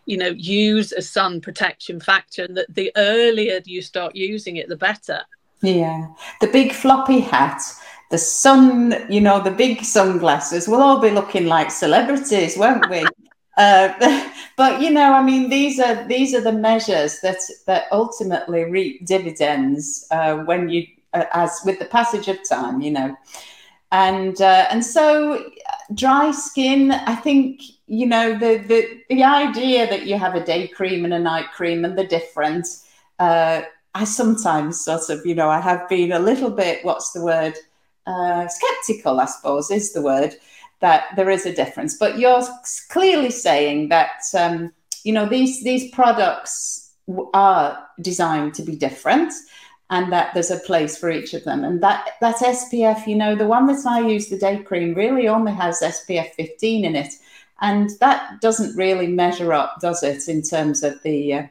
you 0.07 0.17
know 0.17 0.29
use 0.37 0.93
a 0.93 1.03
sun 1.03 1.41
protection 1.41 2.01
factor 2.01 2.45
and 2.45 2.57
that 2.57 2.75
the 2.75 2.93
earlier 2.97 3.61
you 3.65 3.83
start 3.83 4.15
using 4.15 4.57
it 4.57 4.69
the 4.69 4.77
better. 4.77 5.21
Yeah. 5.63 6.09
The 6.41 6.49
big 6.49 6.73
floppy 6.73 7.21
hat 7.21 7.63
the 8.11 8.19
sun 8.19 8.95
you 9.09 9.21
know 9.21 9.43
the 9.43 9.51
big 9.51 9.83
sunglasses 9.83 10.69
we'll 10.69 10.83
all 10.83 11.01
be 11.01 11.11
looking 11.11 11.47
like 11.47 11.71
celebrities 11.71 12.57
won't 12.57 12.89
we? 12.91 13.05
Uh, 13.57 14.31
but 14.57 14.81
you 14.81 14.91
know, 14.91 15.13
I 15.13 15.23
mean, 15.23 15.49
these 15.49 15.79
are 15.81 16.07
these 16.07 16.35
are 16.35 16.41
the 16.41 16.53
measures 16.53 17.21
that 17.21 17.39
that 17.67 17.85
ultimately 17.93 18.65
reap 18.65 19.07
dividends 19.07 20.07
uh, 20.11 20.39
when 20.39 20.69
you, 20.69 20.87
uh, 21.13 21.25
as 21.33 21.61
with 21.65 21.79
the 21.79 21.85
passage 21.85 22.29
of 22.29 22.39
time, 22.49 22.81
you 22.81 22.91
know, 22.91 23.17
and 23.93 24.41
uh, 24.41 24.67
and 24.71 24.85
so 24.85 25.51
dry 25.95 26.31
skin. 26.31 26.91
I 26.91 27.15
think 27.15 27.61
you 27.87 28.07
know 28.07 28.33
the 28.39 28.59
the 28.59 29.03
the 29.09 29.25
idea 29.25 29.87
that 29.87 30.07
you 30.07 30.19
have 30.19 30.35
a 30.35 30.45
day 30.45 30.69
cream 30.69 31.05
and 31.05 31.15
a 31.15 31.19
night 31.19 31.47
cream 31.55 31.85
and 31.85 31.99
the 31.99 32.07
difference. 32.07 32.87
Uh, 33.19 33.63
I 33.97 34.05
sometimes 34.05 34.85
sort 34.85 35.09
of, 35.09 35.25
you 35.25 35.37
know, 35.37 35.49
I 35.49 35.61
have 35.61 35.89
been 35.89 36.11
a 36.11 36.19
little 36.19 36.51
bit, 36.51 36.85
what's 36.85 37.13
the 37.13 37.23
word? 37.23 37.55
Uh, 38.07 38.49
skeptical, 38.49 39.21
I 39.21 39.27
suppose, 39.27 39.71
is 39.71 39.93
the 39.93 40.03
word 40.03 40.35
that 40.81 41.05
there 41.17 41.31
is 41.31 41.47
a 41.47 41.55
difference. 41.55 41.97
But 41.97 42.19
you're 42.19 42.43
clearly 42.91 43.31
saying 43.31 43.89
that 43.89 44.23
um, 44.37 44.73
you 45.05 45.13
know 45.13 45.27
these 45.27 45.63
these 45.63 45.91
products 45.93 46.93
are 47.33 47.87
designed 48.01 48.55
to 48.55 48.63
be 48.63 48.77
different, 48.77 49.33
and 49.89 50.13
that 50.13 50.35
there's 50.35 50.51
a 50.51 50.59
place 50.59 50.99
for 50.99 51.11
each 51.11 51.33
of 51.33 51.45
them. 51.45 51.65
And 51.65 51.83
that 51.83 52.11
that 52.21 52.37
SPF, 52.37 53.07
you 53.07 53.17
know, 53.17 53.35
the 53.35 53.47
one 53.47 53.67
that 53.69 53.87
I 53.87 54.01
use, 54.01 54.29
the 54.29 54.39
day 54.39 54.59
cream, 54.59 54.93
really 54.95 55.27
only 55.29 55.53
has 55.53 55.81
SPF 55.81 56.35
15 56.35 56.85
in 56.85 56.97
it, 56.97 57.15
and 57.61 57.91
that 58.01 58.41
doesn't 58.41 58.77
really 58.77 59.07
measure 59.07 59.53
up, 59.53 59.81
does 59.81 60.03
it, 60.03 60.29
in 60.29 60.43
terms 60.43 60.83
of 60.83 61.03
the 61.03 61.35
uh, 61.35 61.47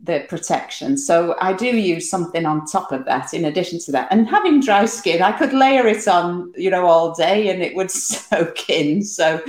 the 0.00 0.24
protection. 0.28 0.98
So 0.98 1.34
I 1.40 1.54
do 1.54 1.66
use 1.66 2.10
something 2.10 2.44
on 2.44 2.66
top 2.66 2.92
of 2.92 3.06
that 3.06 3.32
in 3.32 3.44
addition 3.44 3.78
to 3.80 3.92
that. 3.92 4.08
And 4.10 4.28
having 4.28 4.60
dry 4.60 4.84
skin, 4.84 5.22
I 5.22 5.32
could 5.32 5.54
layer 5.54 5.86
it 5.86 6.06
on, 6.06 6.52
you 6.56 6.70
know, 6.70 6.86
all 6.86 7.14
day 7.14 7.48
and 7.48 7.62
it 7.62 7.74
would 7.74 7.90
soak 7.90 8.68
in. 8.68 9.02
So, 9.02 9.42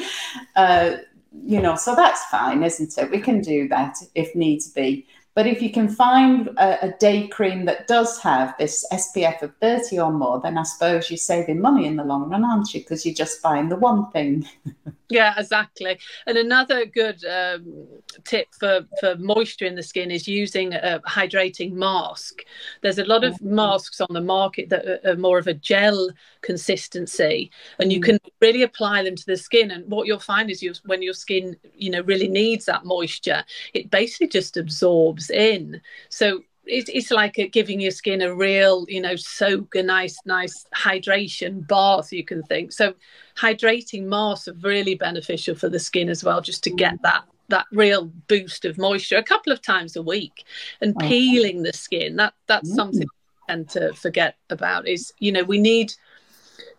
uh, 0.56 0.98
you 1.44 1.62
know, 1.62 1.76
so 1.76 1.94
that's 1.94 2.24
fine, 2.26 2.64
isn't 2.64 2.98
it? 2.98 3.12
We 3.12 3.20
can 3.20 3.42
do 3.42 3.68
that 3.68 3.98
if 4.16 4.34
needs 4.34 4.70
be. 4.70 5.06
But 5.36 5.48
if 5.48 5.62
you 5.62 5.70
can 5.70 5.90
find 5.90 6.48
a, 6.58 6.86
a, 6.86 6.92
day 6.98 7.28
cream 7.28 7.66
that 7.66 7.88
does 7.88 8.22
have 8.22 8.56
this 8.58 8.86
SPF 8.94 9.42
of 9.42 9.54
30 9.60 10.00
or 10.00 10.14
more, 10.14 10.40
then 10.40 10.58
I 10.58 10.64
suppose 10.64 11.12
you're 11.12 11.18
saving 11.18 11.60
money 11.60 11.86
in 11.86 11.98
the 11.98 12.06
long 12.06 12.30
run, 12.30 12.46
aren't 12.46 12.74
you? 12.74 12.80
Because 12.80 13.06
you're 13.06 13.14
just 13.14 13.42
buying 13.42 13.68
the 13.68 13.76
one 13.76 14.10
thing. 14.12 14.48
yeah, 15.10 15.34
exactly. 15.38 16.00
And 16.26 16.38
another 16.38 16.86
good 16.86 17.24
um, 17.26 17.86
tip 18.24 18.48
for, 18.58 18.86
for 19.02 19.18
moisture 19.18 19.66
in 19.66 19.76
the 19.76 19.84
skin 19.84 20.10
is 20.10 20.26
using 20.26 20.74
a 20.74 21.02
hydrating 21.06 21.74
mask. 21.74 22.44
There's 22.82 23.00
a 23.00 23.04
lot 23.04 23.26
of 23.26 23.34
mm-hmm. 23.34 23.56
masks 23.56 24.00
on 24.00 24.08
the 24.12 24.22
market 24.22 24.70
that 24.70 25.06
are 25.06 25.18
more 25.18 25.38
of 25.38 25.48
a 25.48 25.54
gel 25.54 26.12
consistency, 26.42 27.52
and 27.80 27.92
you 27.92 28.00
mm. 28.00 28.06
can 28.06 28.20
really 28.40 28.62
apply 28.62 29.04
them 29.04 29.16
to 29.16 29.26
the 29.26 29.36
skin. 29.36 29.72
And 29.72 29.90
what 29.92 30.08
you'll 30.08 30.20
find 30.20 30.50
is 30.50 30.64
you, 30.64 30.74
when 30.86 31.02
your 31.02 31.14
skin, 31.14 31.58
you 31.76 31.90
know, 31.90 32.02
really 32.02 32.28
needs 32.28 32.66
that 32.66 32.86
moisture, 32.86 33.44
it 33.74 33.90
basically 33.90 34.28
just 34.28 34.56
absorbs 34.56 35.25
in. 35.30 35.82
So 36.10 36.42
it's, 36.66 36.90
it's 36.90 37.12
like 37.12 37.38
a, 37.38 37.48
giving 37.48 37.80
your 37.80 37.92
skin 37.92 38.22
a 38.22 38.34
real, 38.34 38.86
you 38.88 39.02
know, 39.02 39.16
soak, 39.16 39.76
a 39.76 39.84
nice, 39.84 40.18
nice 40.26 40.66
hydration 40.76 41.68
bath, 41.68 42.12
you 42.12 42.24
can 42.24 42.44
think. 42.44 42.72
So 42.72 42.94
hydrating 43.38 44.06
masks 44.06 44.48
are 44.48 44.54
really 44.62 44.96
beneficial 44.96 45.56
for 45.56 45.70
the 45.70 45.80
skin 45.80 46.10
as 46.10 46.24
well, 46.24 46.42
just 46.42 46.64
to 46.64 46.72
get 46.72 47.02
that 47.04 47.26
that 47.50 47.66
real 47.72 48.06
boost 48.28 48.66
of 48.66 48.78
moisture 48.78 49.18
a 49.18 49.24
couple 49.24 49.54
of 49.54 49.62
times 49.62 49.96
a 49.96 50.02
week 50.02 50.46
and 50.82 50.96
oh. 50.98 51.08
peeling 51.08 51.62
the 51.62 51.74
skin 51.74 52.16
that 52.16 52.34
that's 52.48 52.72
mm. 52.72 52.76
something 52.76 53.08
I 53.48 53.54
tend 53.54 53.70
to 53.70 53.94
forget 53.94 54.36
about 54.50 54.88
is 54.88 55.14
you 55.20 55.32
know 55.32 55.44
we 55.44 55.60
need 55.60 55.94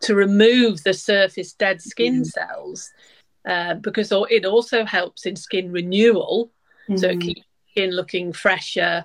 to 0.00 0.14
remove 0.14 0.82
the 0.82 0.94
surface 0.94 1.52
dead 1.52 1.80
skin 1.80 2.22
mm. 2.22 2.26
cells 2.26 2.90
uh, 3.46 3.74
because 3.74 4.12
it 4.30 4.44
also 4.44 4.84
helps 4.84 5.26
in 5.26 5.36
skin 5.36 5.70
renewal 5.70 6.50
mm. 6.88 6.98
so 6.98 7.10
it 7.10 7.18
mm. 7.18 7.22
keeps 7.22 7.45
skin 7.76 7.90
looking 7.90 8.32
fresher. 8.32 9.04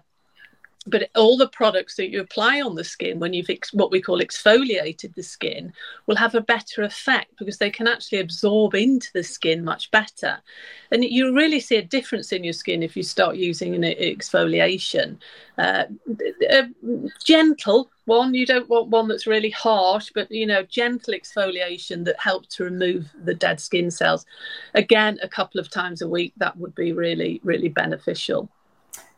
But 0.88 1.12
all 1.16 1.38
the 1.38 1.50
products 1.50 1.96
that 1.98 2.10
you 2.10 2.22
apply 2.22 2.60
on 2.60 2.74
the 2.74 2.84
skin 2.84 3.20
when 3.20 3.34
you've 3.34 3.52
ex- 3.52 3.72
what 3.72 3.92
we 3.92 4.02
call 4.02 4.20
exfoliated 4.20 5.14
the 5.14 5.22
skin 5.22 5.72
will 6.08 6.16
have 6.16 6.34
a 6.34 6.42
better 6.42 6.82
effect 6.82 7.38
because 7.38 7.60
they 7.60 7.70
can 7.70 7.88
actually 7.88 8.20
absorb 8.20 8.74
into 8.74 9.10
the 9.14 9.24
skin 9.24 9.64
much 9.64 9.92
better. 9.92 10.40
And 10.90 11.04
you 11.04 11.36
really 11.36 11.60
see 11.60 11.76
a 11.76 11.84
difference 11.84 12.32
in 12.32 12.44
your 12.44 12.54
skin 12.54 12.82
if 12.82 12.98
you 12.98 13.04
start 13.04 13.36
using 13.36 13.76
an 13.76 13.84
exfoliation. 13.84 15.18
Uh, 15.56 15.84
gentle 17.24 17.92
one, 18.06 18.34
you 18.34 18.48
don't 18.48 18.68
want 18.68 18.88
one 18.88 19.08
that's 19.08 19.28
really 19.28 19.52
harsh, 19.52 20.10
but 20.16 20.32
you 20.32 20.48
know, 20.48 20.64
gentle 20.64 21.14
exfoliation 21.14 22.06
that 22.06 22.20
helps 22.20 22.56
to 22.56 22.64
remove 22.64 23.08
the 23.24 23.36
dead 23.36 23.60
skin 23.60 23.92
cells. 23.92 24.26
Again, 24.74 25.20
a 25.22 25.30
couple 25.30 25.60
of 25.60 25.70
times 25.70 26.02
a 26.02 26.10
week, 26.10 26.34
that 26.38 26.58
would 26.58 26.74
be 26.74 26.92
really, 26.92 27.40
really 27.44 27.70
beneficial. 27.70 28.50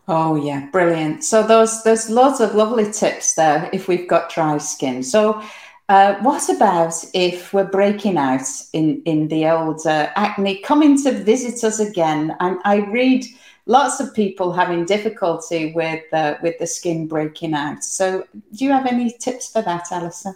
Oh 0.08 0.36
yeah, 0.36 0.70
brilliant. 0.72 1.24
So 1.24 1.44
those 1.44 1.84
there's 1.84 2.10
lots 2.10 2.40
of 2.42 2.56
lovely 2.56 2.92
tips 2.92 3.36
there 3.36 3.70
if 3.72 3.88
we've 3.88 4.08
got 4.08 4.30
dry 4.30 4.58
skin. 4.58 5.02
So 5.02 5.42
uh, 5.88 6.16
what 6.16 6.50
about 6.50 6.94
if 7.14 7.54
we're 7.54 7.64
breaking 7.64 8.18
out 8.18 8.48
in 8.74 9.02
in 9.06 9.30
the 9.30 9.48
old 9.48 9.86
uh, 9.86 10.10
acne, 10.16 10.58
coming 10.60 11.02
to 11.04 11.12
visit 11.12 11.64
us 11.64 11.80
again? 11.80 12.36
And 12.42 12.60
I 12.66 12.78
read 12.78 13.26
lots 13.66 14.02
of 14.02 14.14
people 14.14 14.52
having 14.52 14.86
difficulty 14.86 15.72
with 15.74 16.04
uh, 16.14 16.36
with 16.42 16.60
the 16.60 16.68
skin 16.68 17.08
breaking 17.08 17.54
out. 17.54 17.84
So 17.84 18.28
do 18.54 18.66
you 18.66 18.72
have 18.72 18.86
any 18.86 19.16
tips 19.20 19.52
for 19.52 19.62
that, 19.62 19.86
Alison? 19.90 20.36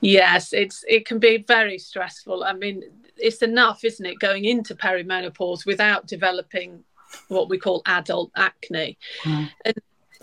Yes, 0.00 0.54
it's 0.54 0.84
it 0.88 1.04
can 1.04 1.18
be 1.18 1.44
very 1.46 1.78
stressful. 1.78 2.44
I 2.44 2.54
mean, 2.54 2.82
it's 3.18 3.42
enough, 3.42 3.84
isn't 3.84 4.06
it, 4.06 4.18
going 4.18 4.46
into 4.46 4.74
perimenopause 4.74 5.66
without 5.66 6.06
developing 6.06 6.84
what 7.28 7.48
we 7.48 7.58
call 7.58 7.82
adult 7.86 8.30
acne. 8.36 8.98
Mm. 9.22 9.50
And 9.64 9.74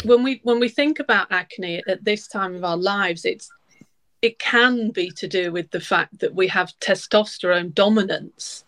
when 0.03 0.23
we 0.23 0.39
when 0.43 0.59
we 0.59 0.69
think 0.69 0.99
about 0.99 1.31
acne 1.31 1.83
at 1.87 2.03
this 2.03 2.27
time 2.27 2.55
of 2.55 2.63
our 2.63 2.77
lives, 2.77 3.25
it's 3.25 3.49
it 4.21 4.39
can 4.39 4.89
be 4.91 5.11
to 5.11 5.27
do 5.27 5.51
with 5.51 5.69
the 5.71 5.79
fact 5.79 6.19
that 6.19 6.33
we 6.33 6.47
have 6.47 6.73
testosterone 6.79 7.73
dominance. 7.73 8.63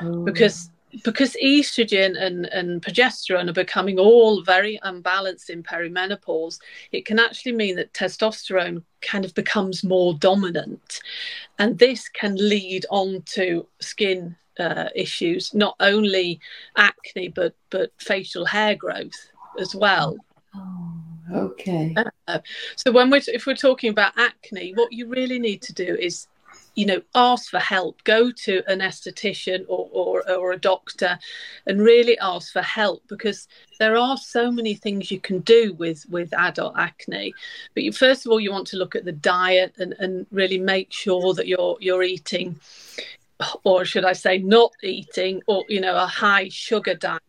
Oh. 0.00 0.24
Because 0.24 0.70
because 1.04 1.34
estrogen 1.42 2.20
and, 2.20 2.46
and 2.46 2.82
progesterone 2.82 3.48
are 3.48 3.54
becoming 3.54 3.98
all 3.98 4.42
very 4.42 4.78
unbalanced 4.82 5.48
in 5.48 5.62
perimenopause, 5.62 6.58
it 6.92 7.06
can 7.06 7.18
actually 7.18 7.52
mean 7.52 7.76
that 7.76 7.94
testosterone 7.94 8.82
kind 9.00 9.24
of 9.24 9.34
becomes 9.34 9.82
more 9.82 10.12
dominant. 10.14 11.00
And 11.58 11.78
this 11.78 12.08
can 12.08 12.36
lead 12.36 12.84
on 12.90 13.22
to 13.32 13.66
skin 13.80 14.36
uh, 14.58 14.88
issues, 14.94 15.54
not 15.54 15.76
only 15.80 16.40
acne 16.76 17.28
but 17.28 17.54
but 17.70 17.90
facial 17.98 18.44
hair 18.44 18.74
growth 18.74 19.30
as 19.58 19.74
well. 19.74 20.16
Oh, 20.54 21.00
okay. 21.32 21.94
Uh, 22.26 22.38
so 22.76 22.92
when 22.92 23.10
we're 23.10 23.22
if 23.28 23.46
we're 23.46 23.54
talking 23.54 23.90
about 23.90 24.12
acne, 24.16 24.72
what 24.74 24.92
you 24.92 25.08
really 25.08 25.38
need 25.38 25.62
to 25.62 25.72
do 25.72 25.96
is 25.98 26.26
you 26.74 26.86
know 26.86 27.00
ask 27.14 27.50
for 27.50 27.58
help 27.58 28.02
go 28.04 28.30
to 28.30 28.62
an 28.66 28.80
esthetician 28.80 29.64
or, 29.68 29.88
or, 29.92 30.30
or 30.30 30.52
a 30.52 30.58
doctor 30.58 31.18
and 31.66 31.80
really 31.80 32.18
ask 32.18 32.52
for 32.52 32.62
help 32.62 33.02
because 33.08 33.46
there 33.78 33.96
are 33.96 34.16
so 34.16 34.50
many 34.50 34.74
things 34.74 35.10
you 35.10 35.20
can 35.20 35.40
do 35.40 35.74
with 35.74 36.04
with 36.08 36.32
adult 36.34 36.74
acne 36.78 37.34
but 37.74 37.82
you, 37.82 37.92
first 37.92 38.24
of 38.24 38.32
all 38.32 38.40
you 38.40 38.50
want 38.50 38.66
to 38.66 38.76
look 38.76 38.96
at 38.96 39.04
the 39.04 39.12
diet 39.12 39.74
and, 39.78 39.94
and 39.98 40.26
really 40.30 40.58
make 40.58 40.92
sure 40.92 41.34
that 41.34 41.46
you're 41.46 41.76
you're 41.80 42.02
eating 42.02 42.58
or 43.64 43.84
should 43.84 44.04
I 44.04 44.12
say, 44.12 44.38
not 44.38 44.72
eating, 44.82 45.42
or 45.46 45.64
you 45.68 45.80
know, 45.80 45.96
a 45.96 46.06
high 46.06 46.48
sugar 46.48 46.94
diet. 46.94 47.22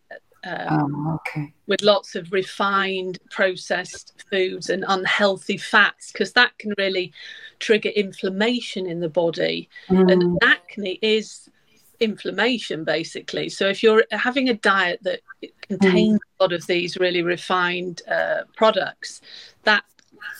Um, 0.46 1.06
oh, 1.08 1.14
okay. 1.14 1.54
With 1.66 1.80
lots 1.82 2.14
of 2.14 2.30
refined 2.30 3.18
processed 3.30 4.24
foods 4.30 4.68
and 4.68 4.84
unhealthy 4.86 5.56
fats, 5.56 6.12
because 6.12 6.32
that 6.34 6.56
can 6.58 6.74
really 6.76 7.12
trigger 7.60 7.88
inflammation 7.90 8.86
in 8.86 9.00
the 9.00 9.08
body. 9.08 9.68
Mm. 9.88 10.12
And 10.12 10.38
acne 10.42 10.98
is 11.00 11.48
inflammation, 12.00 12.84
basically. 12.84 13.48
So 13.48 13.68
if 13.68 13.82
you're 13.82 14.04
having 14.10 14.50
a 14.50 14.54
diet 14.54 15.00
that 15.02 15.20
contains 15.62 16.18
mm. 16.18 16.38
a 16.38 16.42
lot 16.42 16.52
of 16.52 16.66
these 16.66 16.98
really 16.98 17.22
refined 17.22 18.02
uh, 18.06 18.42
products, 18.54 19.22
that 19.62 19.84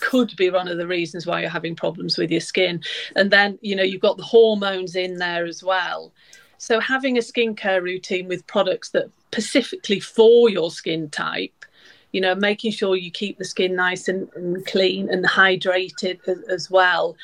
could 0.00 0.34
be 0.36 0.50
one 0.50 0.68
of 0.68 0.78
the 0.78 0.86
reasons 0.86 1.26
why 1.26 1.40
you're 1.40 1.50
having 1.50 1.76
problems 1.76 2.18
with 2.18 2.30
your 2.30 2.40
skin. 2.40 2.82
And 3.16 3.30
then, 3.30 3.58
you 3.62 3.76
know, 3.76 3.82
you've 3.82 4.00
got 4.00 4.16
the 4.16 4.22
hormones 4.22 4.96
in 4.96 5.16
there 5.16 5.44
as 5.44 5.62
well. 5.62 6.12
So 6.58 6.80
having 6.80 7.18
a 7.18 7.20
skincare 7.20 7.82
routine 7.82 8.28
with 8.28 8.46
products 8.46 8.90
that 8.90 9.10
specifically 9.32 10.00
for 10.00 10.48
your 10.48 10.70
skin 10.70 11.10
type, 11.10 11.64
you 12.12 12.20
know, 12.20 12.36
making 12.36 12.70
sure 12.70 12.94
you 12.94 13.10
keep 13.10 13.38
the 13.38 13.44
skin 13.44 13.74
nice 13.74 14.06
and, 14.06 14.28
and 14.36 14.64
clean 14.66 15.10
and 15.10 15.24
hydrated 15.24 16.20
as, 16.28 16.38
as 16.48 16.70
well. 16.70 17.16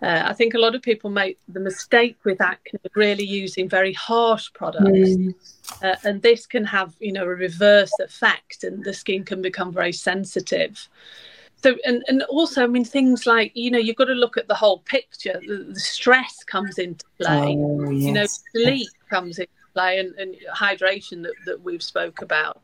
Uh, 0.00 0.22
I 0.24 0.32
think 0.32 0.54
a 0.54 0.58
lot 0.58 0.74
of 0.74 0.80
people 0.80 1.10
make 1.10 1.38
the 1.48 1.60
mistake 1.60 2.16
with 2.24 2.40
acne 2.40 2.80
of 2.82 2.90
really 2.94 3.24
using 3.24 3.68
very 3.68 3.92
harsh 3.92 4.50
products. 4.54 4.86
Mm. 4.86 5.34
Uh, 5.82 5.96
and 6.02 6.22
this 6.22 6.46
can 6.46 6.64
have, 6.64 6.94
you 6.98 7.12
know, 7.12 7.24
a 7.24 7.28
reverse 7.28 7.92
effect 8.00 8.64
and 8.64 8.82
the 8.82 8.94
skin 8.94 9.22
can 9.22 9.42
become 9.42 9.70
very 9.70 9.92
sensitive 9.92 10.88
so 11.62 11.76
and 11.84 12.02
and 12.08 12.22
also 12.24 12.64
i 12.64 12.66
mean 12.66 12.84
things 12.84 13.26
like 13.26 13.52
you 13.54 13.70
know 13.70 13.78
you've 13.78 13.96
got 13.96 14.06
to 14.06 14.14
look 14.14 14.36
at 14.36 14.48
the 14.48 14.54
whole 14.54 14.78
picture 14.80 15.40
the, 15.46 15.66
the 15.70 15.80
stress 15.80 16.44
comes 16.44 16.78
into 16.78 17.04
play 17.20 17.56
oh, 17.58 17.90
yes. 17.90 18.04
you 18.04 18.12
know 18.12 18.26
sleep 18.52 18.88
comes 19.10 19.38
into 19.38 19.50
play 19.74 19.98
and, 19.98 20.14
and 20.14 20.36
hydration 20.54 21.22
that, 21.22 21.34
that 21.46 21.62
we've 21.62 21.82
spoke 21.82 22.22
about 22.22 22.62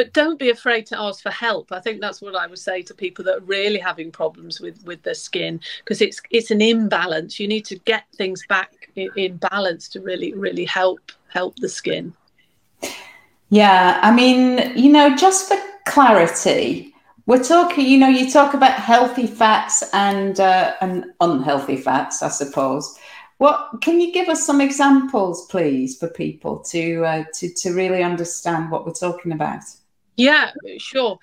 but 0.00 0.14
don't 0.14 0.38
be 0.38 0.48
afraid 0.48 0.86
to 0.86 0.98
ask 0.98 1.22
for 1.22 1.28
help. 1.28 1.72
I 1.72 1.78
think 1.78 2.00
that's 2.00 2.22
what 2.22 2.34
I 2.34 2.46
would 2.46 2.58
say 2.58 2.80
to 2.80 2.94
people 2.94 3.22
that 3.26 3.36
are 3.36 3.40
really 3.40 3.78
having 3.78 4.10
problems 4.10 4.58
with 4.58 4.82
with 4.86 5.02
their 5.02 5.12
skin 5.12 5.60
because 5.80 6.00
it's 6.00 6.22
it's 6.30 6.50
an 6.50 6.62
imbalance. 6.62 7.38
You 7.38 7.46
need 7.46 7.66
to 7.66 7.76
get 7.80 8.04
things 8.16 8.42
back 8.48 8.88
in, 8.96 9.10
in, 9.16 9.36
balance 9.36 9.90
to 9.90 10.00
really 10.00 10.32
really 10.32 10.64
help 10.64 11.12
help 11.28 11.56
the 11.56 11.68
skin. 11.68 12.14
Yeah, 13.50 14.00
I 14.02 14.10
mean, 14.10 14.72
you 14.74 14.90
know, 14.90 15.14
just 15.14 15.48
for 15.48 15.58
clarity, 15.86 16.89
we're 17.30 17.44
talking. 17.44 17.86
You 17.86 17.96
know, 17.96 18.08
you 18.08 18.28
talk 18.28 18.54
about 18.54 18.72
healthy 18.72 19.28
fats 19.28 19.84
and 19.92 20.40
uh, 20.40 20.74
and 20.80 21.06
unhealthy 21.20 21.76
fats, 21.76 22.22
I 22.22 22.28
suppose. 22.28 22.98
What 23.38 23.80
can 23.80 24.00
you 24.00 24.12
give 24.12 24.28
us 24.28 24.44
some 24.44 24.60
examples, 24.60 25.46
please, 25.46 25.96
for 25.96 26.08
people 26.08 26.58
to 26.70 27.04
uh, 27.04 27.24
to 27.34 27.54
to 27.54 27.72
really 27.72 28.02
understand 28.02 28.72
what 28.72 28.84
we're 28.84 28.92
talking 28.92 29.30
about? 29.30 29.62
Yeah, 30.16 30.50
sure. 30.78 31.18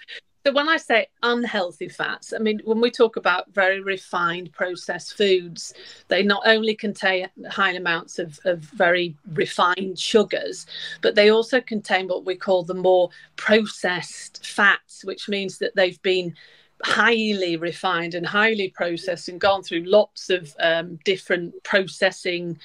So 0.47 0.53
when 0.53 0.69
I 0.69 0.77
say 0.77 1.07
unhealthy 1.23 1.89
fats, 1.89 2.31
I 2.31 2.37
mean 2.37 2.61
when 2.63 2.79
we 2.79 2.89
talk 2.89 3.17
about 3.17 3.53
very 3.53 3.81
refined 3.81 4.53
processed 4.53 5.17
foods, 5.17 5.73
they 6.07 6.23
not 6.23 6.41
only 6.45 6.73
contain 6.73 7.27
high 7.49 7.73
amounts 7.73 8.17
of, 8.17 8.39
of 8.45 8.59
very 8.59 9.17
refined 9.33 9.99
sugars, 9.99 10.65
but 11.01 11.15
they 11.15 11.31
also 11.31 11.59
contain 11.59 12.07
what 12.07 12.23
we 12.23 12.35
call 12.35 12.63
the 12.63 12.73
more 12.73 13.09
processed 13.35 14.47
fats, 14.47 15.03
which 15.03 15.27
means 15.27 15.57
that 15.57 15.75
they've 15.75 16.01
been 16.01 16.33
highly 16.81 17.57
refined 17.57 18.13
and 18.13 18.25
highly 18.25 18.69
processed 18.69 19.27
and 19.27 19.41
gone 19.41 19.63
through 19.63 19.83
lots 19.83 20.29
of 20.29 20.55
um, 20.61 20.97
different 21.03 21.61
processing 21.65 22.57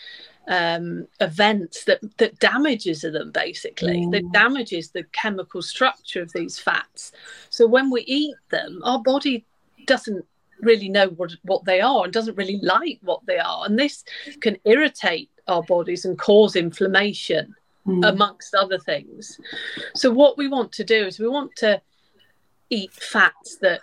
um, 0.48 1.06
events 1.20 1.84
that 1.84 2.00
that 2.18 2.38
damages 2.38 3.02
them 3.02 3.30
basically 3.30 4.06
mm. 4.06 4.10
that 4.12 4.32
damages 4.32 4.90
the 4.90 5.04
chemical 5.12 5.62
structure 5.62 6.20
of 6.20 6.32
these 6.32 6.58
fats 6.58 7.12
so 7.48 7.66
when 7.66 7.90
we 7.90 8.02
eat 8.02 8.34
them 8.50 8.80
our 8.84 9.00
body 9.00 9.44
doesn't 9.86 10.24
really 10.60 10.88
know 10.88 11.08
what, 11.08 11.32
what 11.42 11.64
they 11.64 11.80
are 11.80 12.04
and 12.04 12.12
doesn't 12.12 12.36
really 12.36 12.60
like 12.62 12.98
what 13.02 13.24
they 13.26 13.38
are 13.38 13.64
and 13.66 13.78
this 13.78 14.04
can 14.40 14.56
irritate 14.64 15.30
our 15.48 15.62
bodies 15.64 16.04
and 16.04 16.18
cause 16.18 16.56
inflammation 16.56 17.54
mm. 17.86 18.08
amongst 18.08 18.54
other 18.54 18.78
things 18.78 19.38
so 19.94 20.10
what 20.10 20.36
we 20.36 20.48
want 20.48 20.72
to 20.72 20.84
do 20.84 21.06
is 21.06 21.20
we 21.20 21.28
want 21.28 21.54
to 21.56 21.80
eat 22.70 22.92
fats 22.92 23.58
that 23.58 23.80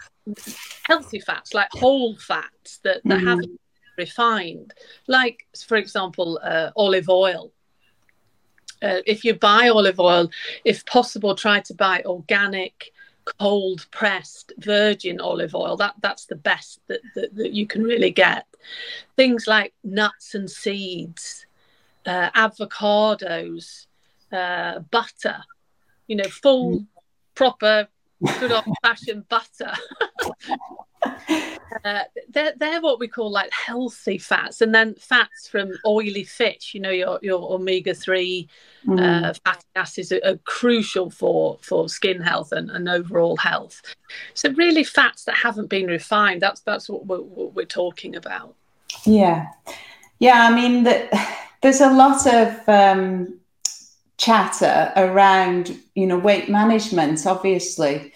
healthy 0.83 1.19
fats 1.19 1.53
like 1.53 1.69
whole 1.71 2.17
fats 2.17 2.79
that, 2.83 3.01
that 3.05 3.19
mm. 3.19 3.27
haven't 3.27 3.59
refined, 4.05 4.73
like, 5.07 5.45
for 5.67 5.77
example, 5.77 6.39
uh, 6.41 6.71
olive 6.75 7.09
oil. 7.09 7.51
Uh, 8.81 9.01
if 9.05 9.23
you 9.25 9.33
buy 9.35 9.69
olive 9.69 9.99
oil, 9.99 10.29
if 10.63 10.85
possible, 10.85 11.35
try 11.35 11.59
to 11.59 11.73
buy 11.73 12.01
organic, 12.05 12.91
cold 13.37 13.85
pressed 13.91 14.53
virgin 14.57 15.19
olive 15.19 15.53
oil. 15.53 15.75
That 15.77 15.95
that's 16.01 16.25
the 16.25 16.35
best 16.35 16.79
that, 16.87 17.01
that, 17.15 17.35
that 17.35 17.51
you 17.51 17.67
can 17.67 17.83
really 17.83 18.11
get. 18.11 18.45
Things 19.15 19.47
like 19.47 19.73
nuts 19.83 20.35
and 20.35 20.49
seeds, 20.49 21.45
uh, 22.05 22.31
avocados, 22.31 23.85
uh, 24.31 24.79
butter. 24.91 25.43
You 26.07 26.15
know, 26.15 26.29
full, 26.29 26.79
mm. 26.79 26.87
proper, 27.35 27.87
good 28.39 28.51
old 28.51 28.65
fashioned 28.81 29.27
butter. 29.27 29.73
Uh, 31.85 32.03
they're, 32.29 32.53
they're 32.57 32.81
what 32.81 32.99
we 32.99 33.07
call 33.07 33.31
like 33.31 33.51
healthy 33.51 34.17
fats 34.17 34.61
and 34.61 34.73
then 34.73 34.93
fats 34.95 35.47
from 35.47 35.71
oily 35.85 36.23
fish 36.23 36.73
you 36.73 36.79
know 36.79 36.89
your, 36.89 37.19
your 37.21 37.53
omega-3 37.53 38.47
mm. 38.85 39.25
uh, 39.25 39.33
fatty 39.45 39.65
acids 39.75 40.11
are, 40.11 40.21
are, 40.23 40.37
crucial 40.45 41.09
for 41.09 41.57
for 41.61 41.89
skin 41.89 42.21
health 42.21 42.51
and, 42.51 42.69
and 42.69 42.87
overall 42.87 43.37
health. 43.37 43.81
So 44.33 44.51
really 44.51 44.83
fats 44.83 45.25
that 45.25 45.35
haven't 45.35 45.67
been 45.67 45.87
refined 45.87 46.41
that's 46.41 46.61
that's 46.61 46.89
what 46.89 47.05
we're, 47.05 47.21
what 47.21 47.55
we're 47.55 47.65
talking 47.65 48.15
about. 48.15 48.55
Yeah. 49.05 49.47
Yeah 50.19 50.47
i 50.49 50.53
mean 50.53 50.83
the, 50.83 51.09
there's 51.61 51.81
a 51.81 51.91
lot 51.91 52.25
of 52.27 52.69
um, 52.69 53.39
chatter 54.17 54.91
around 54.95 55.77
you 55.95 56.05
know 56.05 56.17
weight 56.17 56.49
management 56.49 57.25
obviously 57.25 58.13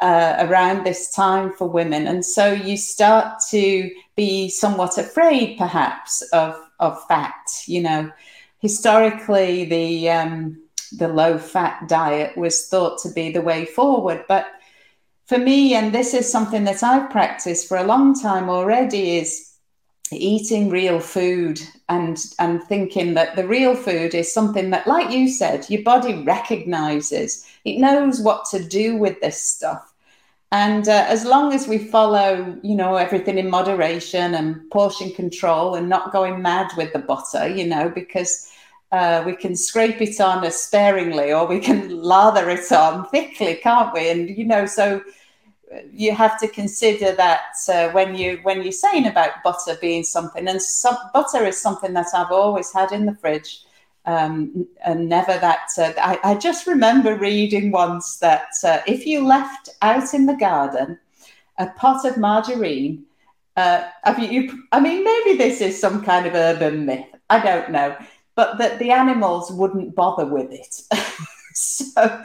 uh, 0.00 0.36
around 0.40 0.84
this 0.84 1.12
time 1.12 1.52
for 1.52 1.68
women. 1.68 2.06
And 2.06 2.24
so 2.24 2.52
you 2.52 2.76
start 2.76 3.40
to 3.50 3.90
be 4.16 4.48
somewhat 4.48 4.98
afraid, 4.98 5.56
perhaps, 5.56 6.22
of, 6.32 6.56
of 6.80 7.02
fat. 7.06 7.34
You 7.66 7.82
know, 7.82 8.12
historically, 8.58 9.64
the, 9.64 10.10
um, 10.10 10.62
the 10.98 11.08
low 11.08 11.38
fat 11.38 11.88
diet 11.88 12.36
was 12.36 12.68
thought 12.68 13.00
to 13.02 13.10
be 13.10 13.32
the 13.32 13.42
way 13.42 13.64
forward. 13.64 14.24
But 14.28 14.46
for 15.26 15.38
me, 15.38 15.74
and 15.74 15.92
this 15.92 16.12
is 16.12 16.30
something 16.30 16.64
that 16.64 16.82
I've 16.82 17.10
practiced 17.10 17.68
for 17.68 17.78
a 17.78 17.84
long 17.84 18.18
time 18.18 18.50
already, 18.50 19.16
is 19.16 19.53
eating 20.12 20.70
real 20.70 21.00
food 21.00 21.60
and 21.88 22.34
and 22.38 22.62
thinking 22.64 23.14
that 23.14 23.34
the 23.36 23.46
real 23.46 23.74
food 23.74 24.14
is 24.14 24.32
something 24.32 24.70
that 24.70 24.86
like 24.86 25.10
you 25.10 25.28
said 25.28 25.68
your 25.68 25.82
body 25.82 26.22
recognizes 26.22 27.46
it 27.64 27.78
knows 27.78 28.20
what 28.20 28.44
to 28.44 28.62
do 28.62 28.96
with 28.96 29.20
this 29.20 29.42
stuff 29.42 29.94
and 30.54 30.88
uh, 30.88 31.04
as 31.08 31.24
long 31.24 31.52
as 31.52 31.66
we 31.66 31.78
follow, 31.78 32.56
you 32.62 32.76
know, 32.76 32.94
everything 32.94 33.38
in 33.38 33.50
moderation 33.50 34.36
and 34.36 34.70
portion 34.70 35.10
control 35.10 35.74
and 35.74 35.88
not 35.88 36.12
going 36.12 36.42
mad 36.42 36.70
with 36.76 36.92
the 36.92 37.00
butter, 37.00 37.48
you 37.48 37.66
know, 37.66 37.88
because 37.88 38.52
uh, 38.92 39.24
we 39.26 39.34
can 39.34 39.56
scrape 39.56 40.00
it 40.00 40.20
on 40.20 40.48
sparingly 40.52 41.32
or 41.32 41.44
we 41.44 41.58
can 41.58 42.00
lather 42.02 42.48
it 42.50 42.70
on 42.70 43.04
thickly, 43.08 43.56
can't 43.56 43.92
we? 43.92 44.08
And, 44.08 44.30
you 44.30 44.44
know, 44.44 44.64
so 44.64 45.02
you 45.92 46.14
have 46.14 46.38
to 46.40 46.48
consider 46.48 47.12
that 47.12 47.54
uh, 47.68 47.88
when 47.90 48.14
you 48.14 48.40
when 48.42 48.62
you're 48.62 48.72
saying 48.72 49.06
about 49.06 49.42
butter 49.42 49.76
being 49.80 50.04
something, 50.04 50.46
and 50.48 50.60
some, 50.60 50.96
butter 51.12 51.44
is 51.44 51.60
something 51.60 51.92
that 51.94 52.08
I've 52.14 52.32
always 52.32 52.72
had 52.72 52.92
in 52.92 53.06
the 53.06 53.14
fridge 53.14 53.64
um, 54.06 54.66
and 54.84 55.08
never 55.08 55.38
that. 55.38 55.68
Uh, 55.78 55.92
I, 55.98 56.18
I, 56.22 56.34
just 56.34 56.66
remember 56.66 57.16
reading 57.16 57.70
once 57.70 58.18
that 58.18 58.48
uh, 58.62 58.80
if 58.86 59.06
you 59.06 59.26
left 59.26 59.70
out 59.82 60.12
in 60.12 60.26
the 60.26 60.34
garden 60.34 60.98
a 61.58 61.68
pot 61.68 62.04
of 62.04 62.16
margarine, 62.16 63.04
uh, 63.56 63.88
I, 64.04 64.18
mean, 64.18 64.32
you, 64.32 64.62
I 64.72 64.80
mean, 64.80 65.04
maybe 65.04 65.38
this 65.38 65.60
is 65.60 65.80
some 65.80 66.02
kind 66.02 66.26
of 66.26 66.34
urban 66.34 66.84
myth. 66.84 67.06
I 67.30 67.40
don't 67.40 67.70
know, 67.70 67.96
but 68.34 68.58
that 68.58 68.78
the 68.78 68.90
animals 68.90 69.50
wouldn't 69.50 69.94
bother 69.94 70.26
with 70.26 70.52
it. 70.52 70.74
so, 71.54 72.22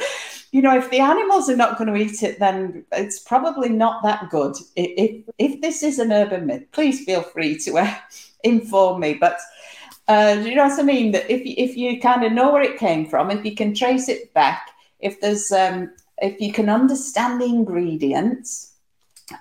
you 0.51 0.62
know, 0.62 0.75
if 0.75 0.89
the 0.89 0.99
animals 0.99 1.49
are 1.49 1.55
not 1.55 1.77
going 1.77 1.93
to 1.93 1.99
eat 1.99 2.23
it, 2.23 2.39
then 2.39 2.83
it's 2.91 3.19
probably 3.19 3.69
not 3.69 4.01
that 4.03 4.29
good. 4.29 4.55
If 4.75 5.23
if 5.38 5.62
this 5.62 5.83
is 5.83 5.99
an 5.99 6.12
urban 6.12 6.47
myth, 6.47 6.63
please 6.71 7.03
feel 7.05 7.21
free 7.21 7.57
to 7.59 7.77
uh, 7.77 7.95
inform 8.43 9.01
me. 9.01 9.13
But 9.13 9.38
uh, 10.07 10.41
you 10.43 10.55
know 10.55 10.67
what 10.67 10.79
I 10.79 10.83
mean? 10.83 11.12
That 11.12 11.29
if 11.29 11.41
if 11.45 11.77
you 11.77 11.99
kind 11.99 12.23
of 12.23 12.31
know 12.31 12.51
where 12.51 12.63
it 12.63 12.79
came 12.79 13.05
from, 13.05 13.29
if 13.29 13.45
you 13.45 13.55
can 13.55 13.75
trace 13.75 14.09
it 14.09 14.33
back, 14.33 14.71
if 14.99 15.21
there's 15.21 15.51
um, 15.51 15.91
if 16.17 16.41
you 16.41 16.51
can 16.51 16.69
understand 16.69 17.39
the 17.39 17.45
ingredients 17.45 18.73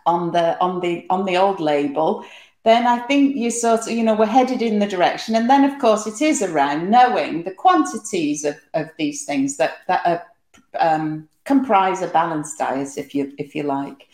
on 0.04 0.32
the 0.32 0.60
on 0.60 0.80
the 0.80 1.06
on 1.08 1.24
the 1.24 1.38
old 1.38 1.58
label, 1.58 2.22
then 2.64 2.86
I 2.86 2.98
think 2.98 3.34
you 3.34 3.50
sort 3.50 3.80
of 3.80 3.88
you 3.88 4.02
know 4.02 4.14
we're 4.14 4.26
headed 4.26 4.60
in 4.60 4.78
the 4.78 4.86
direction. 4.86 5.34
And 5.34 5.48
then 5.48 5.64
of 5.64 5.80
course 5.80 6.06
it 6.06 6.20
is 6.20 6.42
around 6.42 6.90
knowing 6.90 7.44
the 7.44 7.50
quantities 7.50 8.44
of, 8.44 8.56
of 8.74 8.90
these 8.98 9.24
things 9.24 9.56
that 9.56 9.78
that 9.86 10.02
are, 10.04 10.22
um, 10.78 11.28
comprise 11.44 12.02
a 12.02 12.08
balanced 12.08 12.58
diet, 12.58 12.96
if 12.96 13.14
you 13.14 13.32
if 13.38 13.54
you 13.54 13.62
like, 13.62 14.08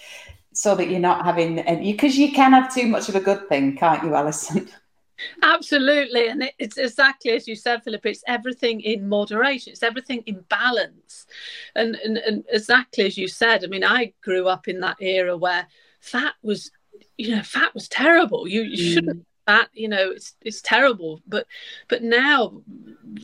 so 0.53 0.75
that 0.75 0.89
you're 0.89 1.01
not 1.01 1.25
having 1.25 1.57
because 1.83 2.17
you 2.17 2.33
can 2.33 2.53
have 2.53 2.73
too 2.73 2.87
much 2.87 3.09
of 3.09 3.17
a 3.17 3.21
good 3.21 3.49
thing, 3.49 3.77
can't 3.77 4.03
you, 4.05 4.15
Alison? 4.15 4.69
Absolutely. 5.43 6.29
And 6.29 6.43
it, 6.43 6.55
it's 6.59 6.77
exactly 6.77 7.33
as 7.33 7.47
you 7.47 7.55
said, 7.55 7.83
Philip, 7.83 8.05
it's 8.07 8.25
everything 8.27 8.81
in 8.81 9.09
moderation, 9.09 9.73
it's 9.73 9.83
everything 9.83 10.23
in 10.27 10.45
balance. 10.49 11.27
And, 11.75 11.97
and, 11.97 12.19
and 12.19 12.45
exactly 12.51 13.05
as 13.07 13.17
you 13.17 13.29
said, 13.29 13.65
I 13.65 13.69
mean, 13.69 13.85
I 13.85 14.13
grew 14.23 14.49
up 14.49 14.69
in 14.69 14.81
that 14.81 14.97
era 15.01 15.37
where 15.37 15.67
fat 16.01 16.35
was, 16.43 16.71
you 17.17 17.37
know, 17.37 17.43
fat 17.43 17.75
was 17.75 17.89
terrible. 17.89 18.49
You, 18.49 18.63
you 18.63 18.77
mm. 18.77 18.95
shouldn't 18.95 19.27
that 19.47 19.69
you 19.73 19.89
know 19.89 20.11
it's 20.11 20.35
it's 20.43 20.61
terrible 20.63 21.21
but 21.27 21.47
but 21.89 22.03
now 22.03 22.63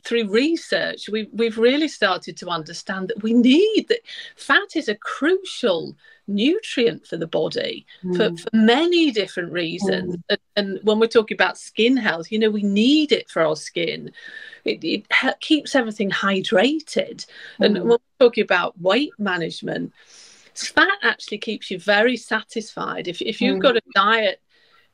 through 0.04 0.28
research 0.28 1.08
we 1.08 1.28
we've 1.32 1.58
really 1.58 1.88
started 1.88 2.36
to 2.36 2.48
understand 2.48 3.08
that 3.08 3.22
we 3.22 3.32
need 3.32 3.86
that 3.88 4.00
fat 4.36 4.76
is 4.76 4.88
a 4.88 4.94
crucial 4.94 5.96
nutrient 6.26 7.06
for 7.06 7.16
the 7.16 7.26
body 7.26 7.86
mm. 8.04 8.16
for, 8.16 8.36
for 8.40 8.48
many 8.52 9.10
different 9.10 9.52
reasons 9.52 10.16
mm. 10.16 10.22
and, 10.28 10.38
and, 10.56 10.80
when 10.84 11.00
we're 11.00 11.06
talking 11.06 11.34
about 11.34 11.58
skin 11.58 11.96
health 11.96 12.30
you 12.30 12.38
know 12.38 12.50
we 12.50 12.62
need 12.62 13.12
it 13.12 13.28
for 13.28 13.42
our 13.42 13.56
skin 13.56 14.12
it, 14.64 14.84
it 14.84 15.06
keeps 15.40 15.74
everything 15.74 16.10
hydrated 16.10 17.26
mm. 17.58 17.66
and 17.66 17.74
when 17.74 17.88
we're 17.88 17.98
talking 18.26 18.44
about 18.44 18.80
weight 18.80 19.12
management 19.18 19.92
fat 20.54 20.98
actually 21.02 21.38
keeps 21.38 21.70
you 21.70 21.78
very 21.78 22.16
satisfied 22.16 23.08
if, 23.08 23.20
if 23.22 23.40
you've 23.40 23.58
mm. 23.58 23.62
got 23.62 23.76
a 23.76 23.82
diet 23.94 24.40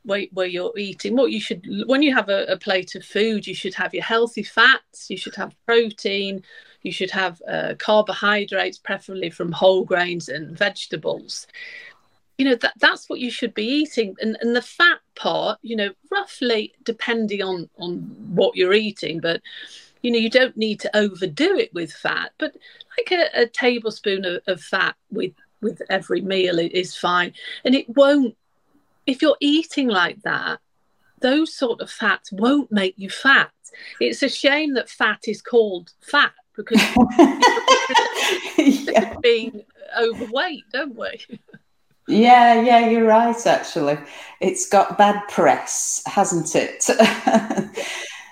where, 0.07 0.27
where 0.33 0.47
you're 0.47 0.77
eating 0.79 1.17
what 1.17 1.31
you 1.33 1.41
should 1.41 1.67
when 1.87 2.03
you 2.03 2.15
have 2.15 2.29
a, 2.29 2.45
a, 2.47 2.57
plate 2.57 2.95
of 2.95 3.05
food 3.05 3.47
you 3.47 3.55
should 3.55 3.75
have 3.75 3.93
your 3.93 4.03
healthy 4.05 4.43
fats 4.43 5.11
you 5.11 5.17
should 5.17 5.35
have 5.35 5.55
protein 5.67 6.43
you 6.83 6.93
should 6.93 7.11
have 7.11 7.43
uh, 7.49 7.75
carbohydrates 7.79 8.79
preferably 8.79 9.29
from 9.29 9.51
whole 9.51 9.85
grains 9.85 10.29
and 10.29 10.57
vegetables. 10.57 11.49
You 12.39 12.45
know 12.45 12.55
that 12.55 12.75
that's 12.79 13.11
what 13.11 13.19
you 13.19 13.31
should 13.31 13.55
be 13.55 13.67
eating. 13.67 14.15
And, 14.21 14.39
and 14.41 14.55
the 14.55 14.63
fat 14.63 15.01
part 15.17 15.59
you 15.63 15.75
know 15.75 15.91
roughly 16.13 16.73
depending 16.85 17.43
on 17.43 17.69
on 17.79 17.99
what 18.35 18.55
you're 18.55 18.75
eating 18.75 19.19
but 19.21 19.41
you 20.03 20.11
know 20.11 20.19
you 20.19 20.31
don't 20.31 20.57
need 20.57 20.79
to 20.81 20.97
overdo 20.97 21.57
it 21.57 21.73
with 21.75 21.91
fat 21.91 22.33
but 22.39 22.55
like 22.99 23.11
a, 23.11 23.43
a 23.43 23.47
tablespoon 23.47 24.25
of, 24.27 24.43
of 24.47 24.61
fat 24.61 24.95
with 25.11 25.33
with 25.63 25.83
every 25.91 26.21
meal 26.21 26.59
is 26.59 26.95
fine. 26.95 27.33
And 27.65 27.75
it 27.75 27.89
won't 27.89 28.37
if 29.07 29.23
you're 29.23 29.37
eating 29.41 29.89
like 29.89 30.21
that, 30.23 30.61
those 31.21 31.55
sort 31.55 31.81
of 31.81 31.91
fats 31.91 32.31
won't 32.33 32.71
make 32.71 32.95
you 32.97 33.09
fat. 33.09 33.51
It's 34.01 34.23
a 34.23 34.29
shame 34.29 34.75
that 34.75 34.91
fat 34.91 35.21
is 35.27 35.41
called 35.41 35.93
fat 36.01 36.33
because 36.57 36.81
yeah. 38.59 39.15
being 39.23 39.63
overweight, 39.99 40.65
don't 40.73 40.97
we? 40.97 41.25
Yeah, 42.09 42.61
yeah, 42.63 42.89
you're 42.89 43.07
right, 43.07 43.47
actually. 43.47 43.99
It's 44.41 44.69
got 44.69 44.97
bad 44.97 45.23
press, 45.29 46.03
hasn't 46.07 46.55
it? 46.55 46.89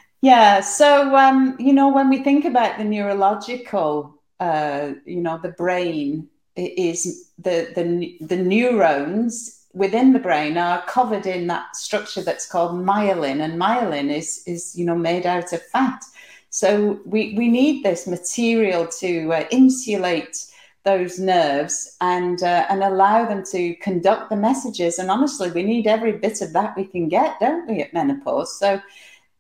yeah, 0.23 0.61
so, 0.61 1.15
um, 1.17 1.57
you 1.59 1.73
know, 1.73 1.89
when 1.89 2.09
we 2.09 2.23
think 2.23 2.45
about 2.45 2.79
the 2.79 2.85
neurological, 2.85 4.23
uh, 4.39 4.93
you 5.05 5.21
know, 5.21 5.39
the 5.43 5.51
brain 5.51 6.29
is 6.57 7.31
the, 7.39 7.73
the, 7.75 8.17
the 8.25 8.37
neurons 8.37 9.64
within 9.75 10.13
the 10.13 10.19
brain 10.19 10.57
are 10.57 10.83
covered 10.87 11.27
in 11.27 11.49
that 11.49 11.77
structure 11.77 12.23
that's 12.23 12.47
called 12.47 12.73
myelin, 12.73 13.43
and 13.43 13.61
myelin 13.61 14.11
is 14.11 14.43
is 14.47 14.75
you 14.77 14.85
know 14.85 14.97
made 14.97 15.27
out 15.27 15.53
of 15.53 15.63
fat. 15.63 16.03
So 16.51 17.01
we 17.05 17.35
we 17.37 17.49
need 17.49 17.85
this 17.85 18.07
material 18.07 18.87
to 19.01 19.33
uh, 19.33 19.45
insulate 19.51 20.47
those 20.85 21.19
nerves 21.19 21.97
and 22.01 22.43
uh, 22.43 22.67
and 22.69 22.83
allow 22.83 23.27
them 23.27 23.43
to 23.51 23.75
conduct 23.77 24.31
the 24.31 24.37
messages. 24.37 24.99
And 24.99 25.11
honestly, 25.11 25.51
we 25.51 25.63
need 25.63 25.87
every 25.87 26.13
bit 26.13 26.41
of 26.41 26.53
that 26.53 26.77
we 26.77 26.85
can 26.85 27.09
get, 27.09 27.41
don't 27.41 27.69
we, 27.69 27.83
at 27.83 27.93
menopause? 27.93 28.59
So 28.59 28.81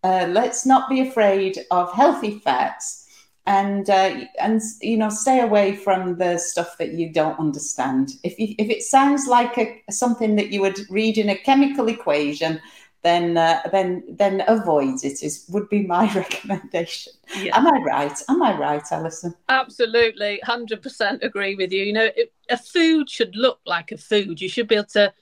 uh, 0.03 0.27
let's 0.31 0.66
not 0.66 0.88
be 0.88 1.01
afraid 1.01 1.61
of 1.70 1.92
healthy 1.92 2.38
fats 2.40 3.03
and 3.46 3.90
uh, 3.90 4.24
and 4.40 4.62
you 4.80 4.96
know 4.96 5.11
stay 5.11 5.40
away 5.40 5.76
from 5.76 6.16
the 6.16 6.38
stuff 6.38 6.78
that 6.78 6.92
you 6.92 7.12
don't 7.12 7.38
understand. 7.38 8.12
If 8.22 8.38
you, 8.38 8.54
if 8.59 8.70
it 8.70 8.83
sounds 8.83 9.26
like 9.26 9.59
a, 9.59 9.83
something 9.90 10.37
that 10.37 10.50
you 10.50 10.61
would 10.62 10.78
read 10.88 11.18
in 11.18 11.28
a 11.28 11.37
chemical 11.37 11.88
equation 11.88 12.61
then 13.04 13.37
uh, 13.37 13.61
then 13.70 14.02
then 14.09 14.42
avoid 14.48 15.04
it 15.04 15.22
is 15.22 15.44
would 15.50 15.68
be 15.68 15.87
my 15.87 16.12
recommendation. 16.14 17.12
Yeah. 17.37 17.57
am 17.57 17.66
i 17.66 17.78
right? 17.85 18.18
Am 18.28 18.42
i 18.42 18.59
right 18.59 18.83
alison? 18.90 19.35
Absolutely. 19.48 20.40
100% 20.44 21.22
agree 21.22 21.54
with 21.54 21.70
you. 21.70 21.85
You 21.85 21.92
know 21.92 22.09
it, 22.16 22.33
a 22.50 22.57
food 22.57 23.09
should 23.09 23.37
look 23.37 23.61
like 23.66 23.92
a 23.92 23.98
food. 23.98 24.40
You 24.40 24.48
should 24.48 24.68
be 24.68 24.74
able 24.76 24.87
to 24.87 25.12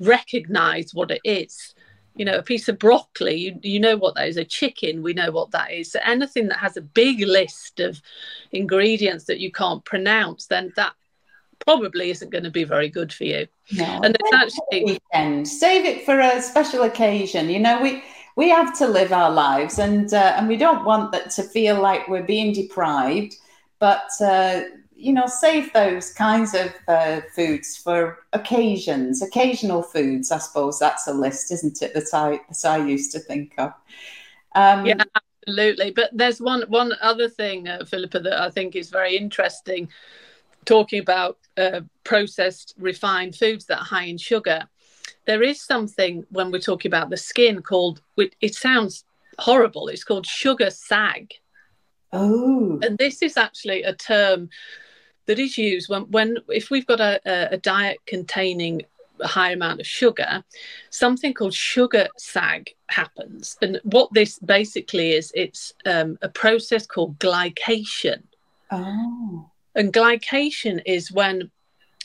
recognize 0.00 0.92
what 0.92 1.10
it 1.10 1.20
is 1.24 1.74
you 2.18 2.24
know, 2.24 2.36
a 2.36 2.42
piece 2.42 2.68
of 2.68 2.78
broccoli, 2.78 3.36
you, 3.36 3.58
you 3.62 3.80
know 3.80 3.96
what 3.96 4.14
that 4.16 4.28
is. 4.28 4.36
A 4.36 4.44
chicken, 4.44 5.02
we 5.02 5.14
know 5.14 5.30
what 5.30 5.52
that 5.52 5.70
is. 5.70 5.92
So 5.92 6.00
anything 6.04 6.48
that 6.48 6.58
has 6.58 6.76
a 6.76 6.82
big 6.82 7.20
list 7.20 7.80
of 7.80 8.02
ingredients 8.52 9.24
that 9.24 9.40
you 9.40 9.50
can't 9.50 9.84
pronounce, 9.84 10.46
then 10.46 10.72
that 10.76 10.92
probably 11.60 12.10
isn't 12.10 12.30
going 12.30 12.44
to 12.44 12.50
be 12.50 12.64
very 12.64 12.88
good 12.88 13.12
for 13.12 13.24
you. 13.24 13.46
No, 13.72 14.00
and 14.02 14.16
it's 14.18 14.32
actually 14.34 14.84
weekend. 14.84 15.46
Save 15.48 15.84
it 15.84 16.04
for 16.04 16.18
a 16.18 16.42
special 16.42 16.82
occasion. 16.82 17.48
You 17.48 17.60
know, 17.60 17.80
we 17.80 18.02
we 18.36 18.48
have 18.50 18.76
to 18.78 18.86
live 18.86 19.12
our 19.12 19.30
lives, 19.30 19.78
and 19.78 20.12
uh, 20.12 20.34
and 20.36 20.48
we 20.48 20.56
don't 20.56 20.84
want 20.84 21.12
that 21.12 21.30
to 21.30 21.42
feel 21.42 21.80
like 21.80 22.08
we're 22.08 22.22
being 22.22 22.52
deprived. 22.52 23.36
But 23.78 24.08
uh, 24.20 24.62
you 24.98 25.12
know, 25.12 25.26
save 25.26 25.72
those 25.72 26.12
kinds 26.12 26.54
of 26.54 26.74
uh, 26.88 27.20
foods 27.34 27.76
for 27.76 28.18
occasions, 28.32 29.22
occasional 29.22 29.80
foods. 29.80 30.32
I 30.32 30.38
suppose 30.38 30.80
that's 30.80 31.06
a 31.06 31.14
list, 31.14 31.52
isn't 31.52 31.80
it? 31.82 31.94
That 31.94 32.08
I 32.12 32.40
that 32.48 32.64
I 32.64 32.84
used 32.84 33.12
to 33.12 33.20
think 33.20 33.54
of. 33.58 33.72
Um, 34.56 34.84
yeah, 34.84 35.04
absolutely. 35.46 35.92
But 35.92 36.10
there's 36.12 36.40
one 36.40 36.64
one 36.68 36.94
other 37.00 37.28
thing, 37.28 37.68
uh, 37.68 37.84
Philippa, 37.84 38.18
that 38.20 38.42
I 38.42 38.50
think 38.50 38.74
is 38.74 38.90
very 38.90 39.16
interesting. 39.16 39.88
Talking 40.64 41.00
about 41.00 41.38
uh, 41.56 41.82
processed, 42.02 42.74
refined 42.76 43.36
foods 43.36 43.66
that 43.66 43.78
are 43.78 43.84
high 43.84 44.04
in 44.06 44.18
sugar, 44.18 44.68
there 45.26 45.44
is 45.44 45.62
something 45.62 46.26
when 46.30 46.50
we're 46.50 46.58
talking 46.58 46.90
about 46.90 47.08
the 47.08 47.16
skin 47.16 47.62
called. 47.62 48.02
It 48.16 48.56
sounds 48.56 49.04
horrible. 49.38 49.86
It's 49.86 50.02
called 50.02 50.26
sugar 50.26 50.70
sag. 50.70 51.34
Oh. 52.12 52.80
And 52.82 52.98
this 52.98 53.22
is 53.22 53.36
actually 53.36 53.84
a 53.84 53.94
term 53.94 54.48
that 55.28 55.38
is 55.38 55.56
used 55.58 55.88
when, 55.90 56.02
when 56.10 56.38
if 56.48 56.70
we've 56.70 56.86
got 56.86 57.00
a, 57.00 57.20
a 57.52 57.58
diet 57.58 57.98
containing 58.06 58.82
a 59.20 59.26
high 59.26 59.52
amount 59.52 59.78
of 59.78 59.86
sugar, 59.86 60.42
something 60.90 61.34
called 61.34 61.52
sugar 61.54 62.08
sag 62.16 62.74
happens. 62.88 63.56
And 63.60 63.78
what 63.84 64.12
this 64.12 64.38
basically 64.38 65.12
is, 65.12 65.30
it's 65.34 65.74
um, 65.84 66.18
a 66.22 66.30
process 66.30 66.86
called 66.86 67.18
glycation. 67.18 68.22
Oh. 68.70 69.50
And 69.74 69.92
glycation 69.92 70.80
is 70.86 71.12
when 71.12 71.50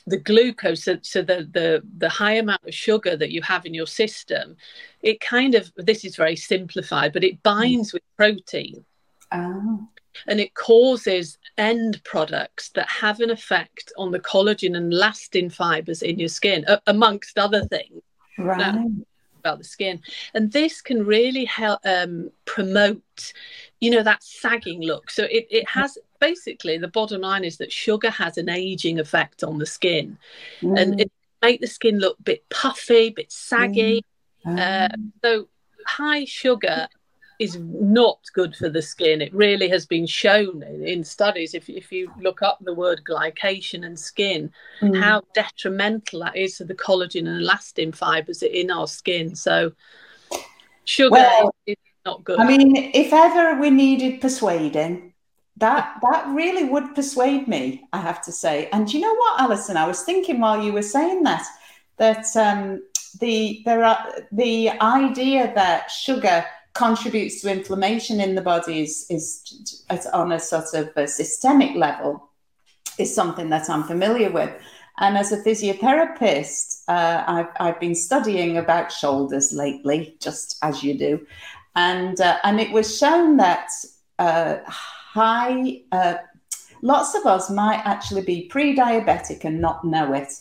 the 0.05 0.17
glucose, 0.17 0.83
so, 0.83 0.97
so 1.01 1.21
the, 1.21 1.47
the, 1.49 1.81
the 1.97 2.09
high 2.09 2.33
amount 2.33 2.67
of 2.67 2.73
sugar 2.73 3.15
that 3.15 3.31
you 3.31 3.41
have 3.41 3.65
in 3.65 3.73
your 3.73 3.87
system, 3.87 4.57
it 5.01 5.21
kind 5.21 5.55
of, 5.55 5.71
this 5.77 6.03
is 6.03 6.17
very 6.17 6.35
simplified, 6.35 7.13
but 7.13 7.23
it 7.23 7.41
binds 7.41 7.91
mm. 7.91 7.93
with 7.93 8.03
protein. 8.17 8.83
Oh 9.31 9.87
and 10.27 10.39
it 10.39 10.53
causes 10.53 11.37
end 11.57 12.01
products 12.03 12.69
that 12.69 12.89
have 12.89 13.19
an 13.19 13.29
effect 13.29 13.91
on 13.97 14.11
the 14.11 14.19
collagen 14.19 14.75
and 14.77 14.91
elastin 14.91 15.51
fibers 15.51 16.01
in 16.01 16.19
your 16.19 16.29
skin, 16.29 16.65
amongst 16.87 17.37
other 17.37 17.65
things. 17.65 18.01
Right. 18.37 18.75
about 19.37 19.57
the 19.57 19.63
skin, 19.63 20.01
and 20.33 20.51
this 20.51 20.81
can 20.81 21.05
really 21.05 21.45
help 21.45 21.79
um, 21.85 22.31
promote, 22.45 23.33
you 23.81 23.91
know, 23.91 24.01
that 24.01 24.23
sagging 24.23 24.81
look. 24.81 25.11
So 25.11 25.25
it 25.25 25.45
it 25.51 25.69
has 25.69 25.97
basically 26.19 26.77
the 26.77 26.87
bottom 26.87 27.21
line 27.21 27.43
is 27.43 27.57
that 27.57 27.71
sugar 27.71 28.09
has 28.09 28.37
an 28.37 28.49
aging 28.49 28.99
effect 28.99 29.43
on 29.43 29.59
the 29.59 29.65
skin, 29.65 30.17
mm. 30.61 30.79
and 30.79 30.99
it 30.99 31.11
make 31.43 31.61
the 31.61 31.67
skin 31.67 31.99
look 31.99 32.17
a 32.19 32.23
bit 32.23 32.49
puffy, 32.49 33.07
a 33.07 33.09
bit 33.09 33.31
saggy. 33.31 34.03
Mm. 34.45 34.59
Uh, 34.59 34.95
so 35.23 35.47
high 35.85 36.25
sugar 36.25 36.87
is 37.43 37.57
not 37.59 38.19
good 38.33 38.55
for 38.55 38.69
the 38.69 38.81
skin. 38.81 39.21
It 39.21 39.33
really 39.33 39.67
has 39.69 39.85
been 39.85 40.07
shown 40.07 40.63
in, 40.63 40.87
in 40.87 41.03
studies. 41.03 41.53
If, 41.53 41.69
if 41.69 41.91
you 41.91 42.11
look 42.19 42.41
up 42.41 42.59
the 42.61 42.73
word 42.73 43.01
glycation 43.07 43.85
and 43.85 43.99
skin, 43.99 44.51
mm. 44.81 44.99
how 44.99 45.23
detrimental 45.33 46.21
that 46.21 46.35
is 46.35 46.57
to 46.57 46.65
the 46.65 46.75
collagen 46.75 47.27
and 47.27 47.45
elastin 47.45 47.93
fibers 47.93 48.41
in 48.41 48.71
our 48.71 48.87
skin. 48.87 49.35
So, 49.35 49.73
sugar 50.85 51.11
well, 51.11 51.55
is 51.65 51.75
not 52.05 52.23
good. 52.23 52.39
I 52.39 52.47
mean, 52.47 52.75
if 52.75 53.11
ever 53.11 53.59
we 53.59 53.69
needed 53.69 54.21
persuading, 54.21 55.13
that 55.57 55.99
that 56.01 56.27
really 56.29 56.63
would 56.63 56.95
persuade 56.95 57.47
me. 57.47 57.83
I 57.93 57.99
have 57.99 58.21
to 58.23 58.31
say. 58.31 58.69
And 58.71 58.91
you 58.91 59.01
know 59.01 59.15
what, 59.15 59.41
Alison? 59.41 59.77
I 59.77 59.85
was 59.85 60.03
thinking 60.03 60.39
while 60.39 60.63
you 60.63 60.73
were 60.73 60.81
saying 60.81 61.23
that 61.23 61.45
that 61.97 62.25
um, 62.35 62.81
the 63.19 63.61
there 63.65 63.83
are 63.83 64.07
the 64.31 64.69
idea 64.81 65.51
that 65.55 65.91
sugar 65.91 66.45
contributes 66.73 67.41
to 67.41 67.51
inflammation 67.51 68.19
in 68.19 68.35
the 68.35 68.41
body 68.41 68.81
is, 68.81 69.05
is, 69.09 69.83
is 69.91 70.05
on 70.07 70.31
a 70.31 70.39
sort 70.39 70.73
of 70.73 70.89
a 70.95 71.07
systemic 71.07 71.75
level 71.75 72.29
is 72.97 73.13
something 73.13 73.49
that 73.49 73.69
I'm 73.69 73.83
familiar 73.83 74.31
with. 74.31 74.51
And 74.99 75.17
as 75.17 75.31
a 75.31 75.37
physiotherapist, 75.37 76.83
uh, 76.87 77.23
I've, 77.25 77.47
I've 77.59 77.79
been 77.79 77.95
studying 77.95 78.57
about 78.57 78.91
shoulders 78.91 79.51
lately, 79.51 80.15
just 80.19 80.57
as 80.61 80.83
you 80.83 80.97
do. 80.97 81.25
And, 81.75 82.19
uh, 82.21 82.37
and 82.43 82.59
it 82.59 82.71
was 82.71 82.97
shown 82.97 83.37
that 83.37 83.69
uh, 84.19 84.57
high, 84.67 85.81
uh, 85.91 86.15
lots 86.83 87.15
of 87.15 87.25
us 87.25 87.49
might 87.49 87.81
actually 87.85 88.21
be 88.21 88.43
pre 88.43 88.75
diabetic 88.75 89.45
and 89.45 89.59
not 89.59 89.83
know 89.83 90.13
it. 90.13 90.31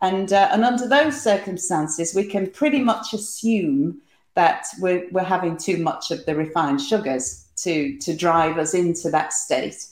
And, 0.00 0.32
uh, 0.32 0.48
and 0.50 0.64
under 0.64 0.88
those 0.88 1.20
circumstances, 1.20 2.14
we 2.14 2.24
can 2.24 2.50
pretty 2.50 2.80
much 2.80 3.12
assume 3.12 4.00
that 4.34 4.66
we're, 4.78 5.08
we're 5.10 5.22
having 5.22 5.56
too 5.56 5.78
much 5.78 6.10
of 6.10 6.24
the 6.26 6.34
refined 6.34 6.80
sugars 6.80 7.46
to, 7.56 7.98
to 7.98 8.16
drive 8.16 8.58
us 8.58 8.74
into 8.74 9.10
that 9.10 9.32
state. 9.32 9.86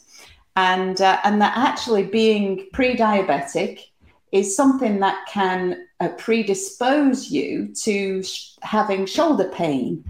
And, 0.57 1.01
uh, 1.01 1.21
and 1.25 1.41
that 1.41 1.57
actually 1.57 2.05
being 2.05 2.69
pre 2.73 2.97
diabetic 2.97 3.81
is 4.33 4.57
something 4.57 5.01
that 5.01 5.27
can 5.27 5.87
uh, 6.01 6.09
predispose 6.11 7.31
you 7.31 7.73
to 7.83 8.23
sh- 8.23 8.57
having 8.63 9.07
shoulder 9.07 9.49
pain. 9.49 10.05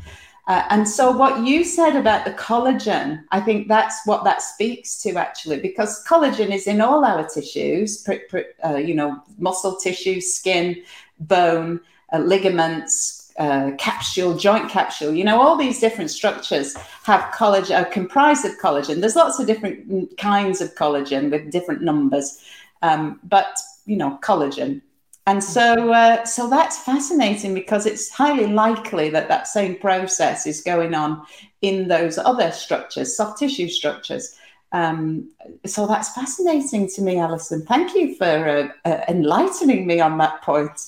Uh, 0.48 0.64
and 0.70 0.88
so, 0.88 1.10
what 1.10 1.46
you 1.46 1.62
said 1.62 1.94
about 1.94 2.24
the 2.24 2.32
collagen, 2.32 3.22
I 3.30 3.40
think 3.40 3.68
that's 3.68 4.06
what 4.06 4.24
that 4.24 4.40
speaks 4.40 5.02
to 5.02 5.16
actually, 5.16 5.60
because 5.60 6.02
collagen 6.04 6.50
is 6.54 6.66
in 6.66 6.80
all 6.80 7.04
our 7.04 7.28
tissues, 7.28 8.02
pr- 8.02 8.24
pr- 8.30 8.64
uh, 8.64 8.76
you 8.76 8.94
know, 8.94 9.22
muscle 9.36 9.76
tissue, 9.76 10.22
skin, 10.22 10.82
bone, 11.20 11.80
uh, 12.14 12.18
ligaments, 12.18 13.17
uh, 13.38 13.70
capsule, 13.78 14.36
joint 14.36 14.68
capsule. 14.68 15.14
You 15.14 15.24
know, 15.24 15.40
all 15.40 15.56
these 15.56 15.80
different 15.80 16.10
structures 16.10 16.76
have 17.04 17.32
collagen, 17.32 17.80
are 17.80 17.90
comprised 17.90 18.44
of 18.44 18.58
collagen. 18.58 19.00
There's 19.00 19.16
lots 19.16 19.38
of 19.38 19.46
different 19.46 20.16
kinds 20.18 20.60
of 20.60 20.74
collagen 20.74 21.30
with 21.30 21.50
different 21.50 21.82
numbers, 21.82 22.42
um, 22.82 23.20
but 23.22 23.58
you 23.86 23.96
know, 23.96 24.18
collagen. 24.22 24.82
And 25.26 25.44
so, 25.44 25.92
uh, 25.92 26.24
so 26.24 26.48
that's 26.48 26.78
fascinating 26.78 27.52
because 27.52 27.84
it's 27.84 28.10
highly 28.10 28.46
likely 28.46 29.10
that 29.10 29.28
that 29.28 29.46
same 29.46 29.76
process 29.76 30.46
is 30.46 30.62
going 30.62 30.94
on 30.94 31.22
in 31.60 31.88
those 31.88 32.16
other 32.16 32.50
structures, 32.50 33.14
soft 33.14 33.38
tissue 33.38 33.68
structures. 33.68 34.34
Um, 34.72 35.30
so 35.66 35.86
that's 35.86 36.14
fascinating 36.14 36.88
to 36.94 37.02
me, 37.02 37.18
Alison. 37.18 37.64
Thank 37.66 37.94
you 37.94 38.14
for 38.14 38.24
uh, 38.24 38.68
uh, 38.88 39.04
enlightening 39.08 39.86
me 39.86 40.00
on 40.00 40.16
that 40.18 40.40
point. 40.40 40.80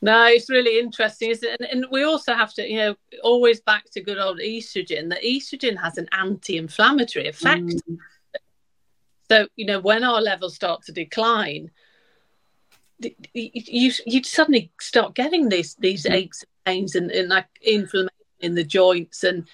No, 0.00 0.26
it's 0.26 0.48
really 0.48 0.78
interesting, 0.78 1.30
isn't 1.30 1.48
it? 1.48 1.60
And, 1.60 1.68
and, 1.70 1.86
we 1.90 2.04
also 2.04 2.32
have 2.32 2.54
to, 2.54 2.68
you 2.68 2.76
know, 2.76 2.94
always 3.24 3.60
back 3.60 3.90
to 3.90 4.00
good 4.00 4.18
old 4.18 4.38
estrogen. 4.38 5.08
That 5.08 5.22
estrogen 5.24 5.76
has 5.76 5.98
an 5.98 6.08
anti-inflammatory 6.12 7.26
effect. 7.26 7.62
Mm. 7.64 7.98
So, 9.28 9.48
you 9.56 9.66
know, 9.66 9.80
when 9.80 10.04
our 10.04 10.20
levels 10.20 10.54
start 10.54 10.82
to 10.84 10.92
decline, 10.92 11.70
you 13.34 13.92
you 14.06 14.24
suddenly 14.24 14.70
start 14.80 15.14
getting 15.14 15.48
these 15.48 15.74
these 15.76 16.04
mm. 16.04 16.12
aches 16.12 16.42
and 16.42 16.64
pains 16.64 16.94
and, 16.94 17.10
and 17.10 17.28
like 17.28 17.46
inflammation 17.62 18.10
in 18.40 18.54
the 18.54 18.64
joints 18.64 19.22
and 19.24 19.48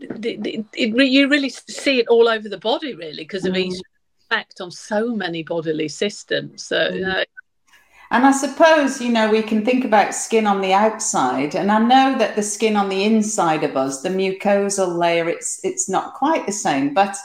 it, 0.00 0.66
you 0.74 1.28
really 1.28 1.48
see 1.48 2.00
it 2.00 2.08
all 2.08 2.28
over 2.28 2.48
the 2.48 2.58
body 2.58 2.94
really 2.94 3.22
because 3.22 3.44
of 3.44 3.54
mm. 3.54 3.68
estrogen 3.68 3.80
effect 4.30 4.60
on 4.60 4.70
so 4.70 5.14
many 5.14 5.42
bodily 5.42 5.88
systems. 5.88 6.64
So. 6.64 6.76
Mm. 6.76 7.24
And 8.12 8.26
I 8.26 8.32
suppose, 8.32 9.00
you 9.00 9.10
know, 9.10 9.30
we 9.30 9.40
can 9.40 9.64
think 9.64 9.86
about 9.86 10.14
skin 10.14 10.46
on 10.46 10.60
the 10.60 10.74
outside. 10.74 11.54
And 11.54 11.72
I 11.72 11.78
know 11.78 12.18
that 12.18 12.36
the 12.36 12.42
skin 12.42 12.76
on 12.76 12.90
the 12.90 13.04
inside 13.04 13.64
of 13.64 13.74
us, 13.74 14.02
the 14.02 14.10
mucosal 14.10 14.98
layer, 14.98 15.30
it's 15.30 15.58
it's 15.64 15.88
not 15.88 16.12
quite 16.12 16.44
the 16.44 16.52
same, 16.52 16.92
but 16.92 17.16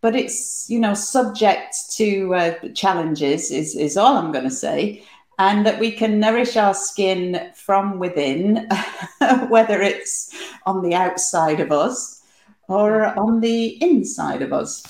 but 0.00 0.14
it's, 0.14 0.70
you 0.70 0.78
know, 0.78 0.94
subject 0.94 1.74
to 1.96 2.34
uh, 2.36 2.54
challenges 2.72 3.50
is, 3.50 3.74
is 3.74 3.96
all 3.96 4.16
I'm 4.16 4.30
going 4.30 4.44
to 4.44 4.50
say. 4.50 5.02
And 5.40 5.66
that 5.66 5.80
we 5.80 5.90
can 5.90 6.20
nourish 6.20 6.56
our 6.56 6.74
skin 6.74 7.50
from 7.56 7.98
within, 7.98 8.68
whether 9.48 9.82
it's 9.82 10.32
on 10.66 10.82
the 10.82 10.94
outside 10.94 11.58
of 11.58 11.72
us 11.72 12.22
or 12.68 13.06
on 13.18 13.40
the 13.40 13.82
inside 13.82 14.42
of 14.42 14.52
us. 14.52 14.84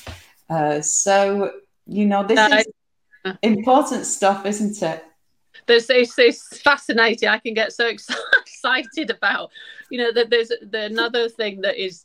Uh, 0.50 0.82
so, 0.82 1.52
you 1.87 2.04
know, 2.04 2.22
this 2.22 2.38
uh, 2.38 2.62
is 3.24 3.34
important 3.42 4.04
stuff, 4.04 4.44
isn't 4.44 4.82
it? 4.82 5.04
There's 5.68 5.88
it's, 5.88 6.18
it's 6.18 6.61
fascinating. 6.61 7.28
I 7.28 7.38
can 7.38 7.54
get 7.54 7.72
so 7.72 7.87
excited 8.40 9.11
about, 9.11 9.50
you 9.90 9.98
know, 9.98 10.12
that 10.12 10.31
there's 10.31 10.48
the, 10.48 10.87
another 10.87 11.28
thing 11.28 11.61
that 11.61 11.81
is 11.83 12.04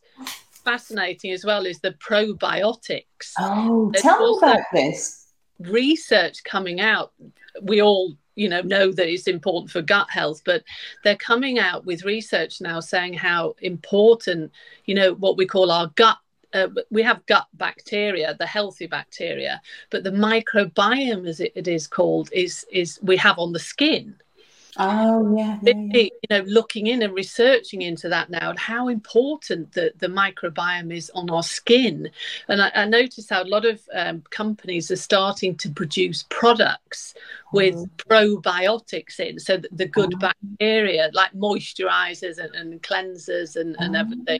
fascinating 0.63 1.31
as 1.31 1.43
well 1.43 1.65
is 1.65 1.79
the 1.79 1.91
probiotics. 1.93 3.33
Oh, 3.39 3.89
there's 3.91 4.03
tell 4.03 4.19
me 4.19 4.37
about 4.37 4.65
this. 4.71 5.33
Research 5.59 6.43
coming 6.43 6.79
out. 6.79 7.13
We 7.61 7.81
all 7.81 8.15
you 8.35 8.49
know 8.49 8.61
know 8.61 8.91
that 8.91 9.07
it's 9.07 9.27
important 9.27 9.69
for 9.69 9.83
gut 9.83 10.09
health 10.09 10.41
but 10.43 10.63
they're 11.03 11.15
coming 11.15 11.59
out 11.59 11.85
with 11.85 12.03
research 12.03 12.61
now 12.61 12.79
saying 12.79 13.13
how 13.13 13.53
important 13.61 14.51
you 14.85 14.95
know 14.95 15.13
what 15.13 15.37
we 15.37 15.45
call 15.45 15.69
our 15.69 15.91
gut 15.95 16.17
uh, 16.53 16.67
we 16.91 17.01
have 17.01 17.25
gut 17.25 17.47
bacteria, 17.53 18.35
the 18.37 18.45
healthy 18.45 18.87
bacteria, 18.87 19.61
but 19.89 20.03
the 20.03 20.11
microbiome, 20.11 21.27
as 21.27 21.39
it, 21.39 21.51
it 21.55 21.67
is 21.67 21.87
called, 21.87 22.29
is 22.31 22.65
is 22.71 22.99
we 23.01 23.17
have 23.17 23.39
on 23.39 23.53
the 23.53 23.59
skin. 23.59 24.15
Oh 24.77 25.35
yeah, 25.35 25.59
yeah, 25.61 25.73
yeah, 25.75 26.01
You 26.01 26.09
know, 26.29 26.41
looking 26.47 26.87
in 26.87 27.03
and 27.03 27.13
researching 27.13 27.83
into 27.83 28.09
that 28.09 28.29
now, 28.29 28.49
and 28.49 28.57
how 28.57 28.87
important 28.87 29.73
the 29.73 29.93
the 29.99 30.07
microbiome 30.07 30.95
is 30.95 31.11
on 31.13 31.29
our 31.29 31.43
skin. 31.43 32.09
And 32.47 32.61
I, 32.61 32.71
I 32.73 32.85
noticed 32.85 33.29
how 33.29 33.43
a 33.43 33.45
lot 33.45 33.65
of 33.65 33.81
um, 33.93 34.23
companies 34.31 34.89
are 34.89 34.95
starting 34.95 35.55
to 35.57 35.69
produce 35.69 36.25
products 36.29 37.13
with 37.51 37.75
oh. 37.75 37.87
probiotics 37.97 39.19
in, 39.19 39.39
so 39.39 39.57
that 39.57 39.77
the 39.77 39.85
good 39.85 40.13
oh. 40.15 40.17
bacteria, 40.17 41.11
like 41.13 41.33
moisturizers 41.33 42.39
and, 42.39 42.55
and 42.55 42.81
cleansers 42.81 43.55
and, 43.55 43.75
and 43.79 43.95
oh. 43.95 43.99
everything. 43.99 44.39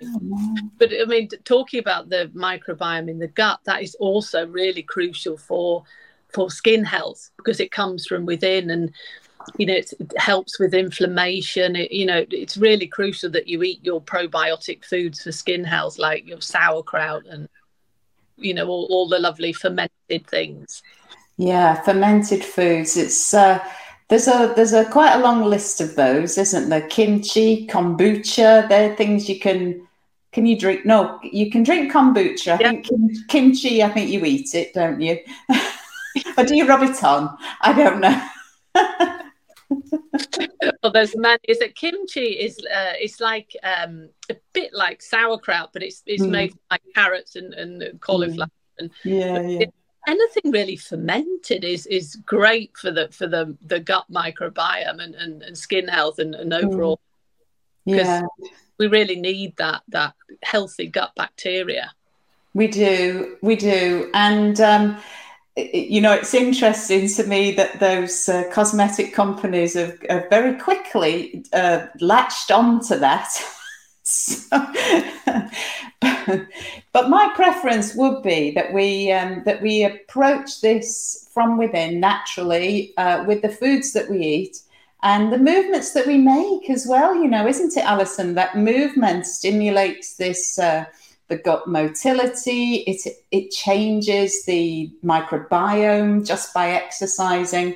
But 0.80 0.92
I 1.00 1.06
mean, 1.06 1.30
talking 1.44 1.80
about 1.80 2.10
the 2.10 2.32
microbiome 2.34 3.10
in 3.10 3.20
the 3.20 3.28
gut, 3.28 3.60
that 3.66 3.84
is 3.84 3.96
also 3.96 4.48
really 4.48 4.84
crucial 4.84 5.38
for 5.38 5.84
for 6.34 6.50
skin 6.50 6.84
health 6.84 7.30
because 7.38 7.60
it 7.60 7.72
comes 7.72 8.08
from 8.08 8.26
within 8.26 8.72
and 8.72 8.92
you 9.58 9.66
know 9.66 9.74
it 9.74 9.94
helps 10.18 10.60
with 10.60 10.74
inflammation. 10.74 11.76
It, 11.76 11.92
you 11.92 12.06
know 12.06 12.26
it's 12.30 12.58
really 12.58 12.88
crucial 12.88 13.30
that 13.32 13.48
you 13.48 13.64
eat 13.64 13.84
your 13.84 14.02
probiotic 14.02 14.86
foods 14.86 15.24
for 15.24 15.32
skin 15.32 15.64
health 15.64 15.98
like 15.98 16.28
your 16.28 16.42
sauerkraut 16.42 17.26
and 17.26 17.48
you 18.38 18.54
know 18.54 18.68
all, 18.68 18.88
all 18.90 19.08
the 19.08 19.20
lovely 19.20 19.54
fermented 19.54 20.28
things. 20.28 20.82
Yeah 21.38 21.82
fermented 21.82 22.44
foods. 22.44 22.98
It's 22.98 23.34
uh 23.34 23.64
there's 24.10 24.28
a 24.28 24.54
there's 24.56 24.74
a 24.74 24.86
quite 24.86 25.16
a 25.16 25.22
long 25.22 25.44
list 25.46 25.82
of 25.82 25.96
those 25.96 26.38
isn't 26.38 26.70
there? 26.70 26.88
Kimchi 26.88 27.68
kombucha 27.68 28.68
they're 28.70 28.96
things 28.96 29.30
you 29.30 29.40
can 29.40 29.88
can 30.32 30.46
you 30.46 30.58
drink? 30.58 30.86
No 30.86 31.20
you 31.24 31.52
can 31.52 31.64
drink 31.64 31.92
kombucha. 31.92 32.54
I 32.54 32.60
yeah. 32.60 32.70
think 32.70 32.86
kim, 32.86 33.10
kimchi 33.28 33.84
i 33.84 33.90
think 33.90 34.10
you 34.10 34.24
eat 34.26 34.54
it 34.54 34.74
don't 34.74 35.02
you? 35.02 35.20
Or 36.38 36.44
do 36.44 36.56
you 36.56 36.68
rub 36.68 36.84
it 36.84 37.04
on? 37.04 37.36
I 37.62 37.74
don't 37.74 38.00
know 38.00 38.30
well, 40.82 40.92
there's 40.92 41.16
many. 41.16 41.40
Is 41.48 41.60
that 41.60 41.76
kimchi? 41.76 42.22
Is 42.22 42.58
uh, 42.60 42.94
it's 43.00 43.20
like 43.20 43.56
um, 43.64 44.10
a 44.30 44.36
bit 44.54 44.74
like 44.74 45.02
sauerkraut, 45.02 45.72
but 45.74 45.84
it's 45.84 46.04
it's 46.06 46.24
mm. 46.24 46.30
made 46.30 46.54
like 46.72 46.82
carrots 46.96 47.36
and, 47.36 47.54
and 47.54 48.00
cauliflower. 48.02 48.48
And, 48.80 48.90
yeah, 49.04 49.40
yeah. 49.42 49.66
anything 50.08 50.52
really 50.52 50.76
fermented 50.76 51.64
is 51.64 51.86
is 51.88 52.16
great 52.26 52.72
for 52.78 52.92
the 52.92 53.10
for 53.12 53.28
the 53.28 53.56
the 53.66 53.80
gut 53.80 54.06
microbiome 54.12 55.02
and, 55.04 55.16
and, 55.16 55.44
and 55.44 55.58
skin 55.58 55.88
health 55.88 56.20
and, 56.20 56.36
and 56.36 56.52
mm. 56.52 56.64
overall. 56.64 57.00
Mm. 57.88 57.98
Yeah, 57.98 58.22
we 58.78 58.88
really 58.88 59.20
need 59.20 59.56
that 59.58 59.84
that 59.90 60.14
healthy 60.44 60.88
gut 60.88 61.12
bacteria. 61.16 61.92
We 62.54 62.68
do, 62.68 63.38
we 63.42 63.56
do, 63.56 64.10
and. 64.14 64.60
Um, 64.60 64.98
you 65.56 66.02
know, 66.02 66.14
it's 66.14 66.34
interesting 66.34 67.08
to 67.08 67.24
me 67.26 67.52
that 67.52 67.80
those 67.80 68.28
uh, 68.28 68.44
cosmetic 68.52 69.14
companies 69.14 69.76
have, 69.76 70.00
have 70.10 70.30
very 70.30 70.58
quickly 70.60 71.46
uh, 71.54 71.86
latched 72.00 72.52
onto 72.52 72.98
that. 72.98 73.30
but 76.92 77.10
my 77.10 77.32
preference 77.36 77.96
would 77.96 78.22
be 78.24 78.52
that 78.52 78.74
we 78.74 79.12
um, 79.12 79.44
that 79.46 79.62
we 79.62 79.84
approach 79.84 80.60
this 80.62 81.30
from 81.34 81.58
within 81.58 82.00
naturally 82.00 82.94
uh, 82.98 83.24
with 83.26 83.42
the 83.42 83.50
foods 83.50 83.94
that 83.94 84.10
we 84.10 84.20
eat 84.20 84.58
and 85.04 85.32
the 85.32 85.38
movements 85.38 85.92
that 85.94 86.08
we 86.08 86.18
make 86.18 86.70
as 86.70 86.88
well. 86.88 87.16
You 87.16 87.28
know, 87.28 87.48
isn't 87.48 87.78
it, 87.78 87.86
Alison? 87.86 88.34
That 88.34 88.58
movement 88.58 89.26
stimulates 89.26 90.16
this 90.16 90.58
uh, 90.58 90.86
the 91.34 91.42
gut 91.42 91.68
motility. 91.68 92.84
It, 92.92 93.02
it 93.32 93.50
changes 93.52 94.46
the 94.46 94.92
microbiome 95.04 96.26
just 96.26 96.54
by 96.54 96.70
exercising. 96.70 97.76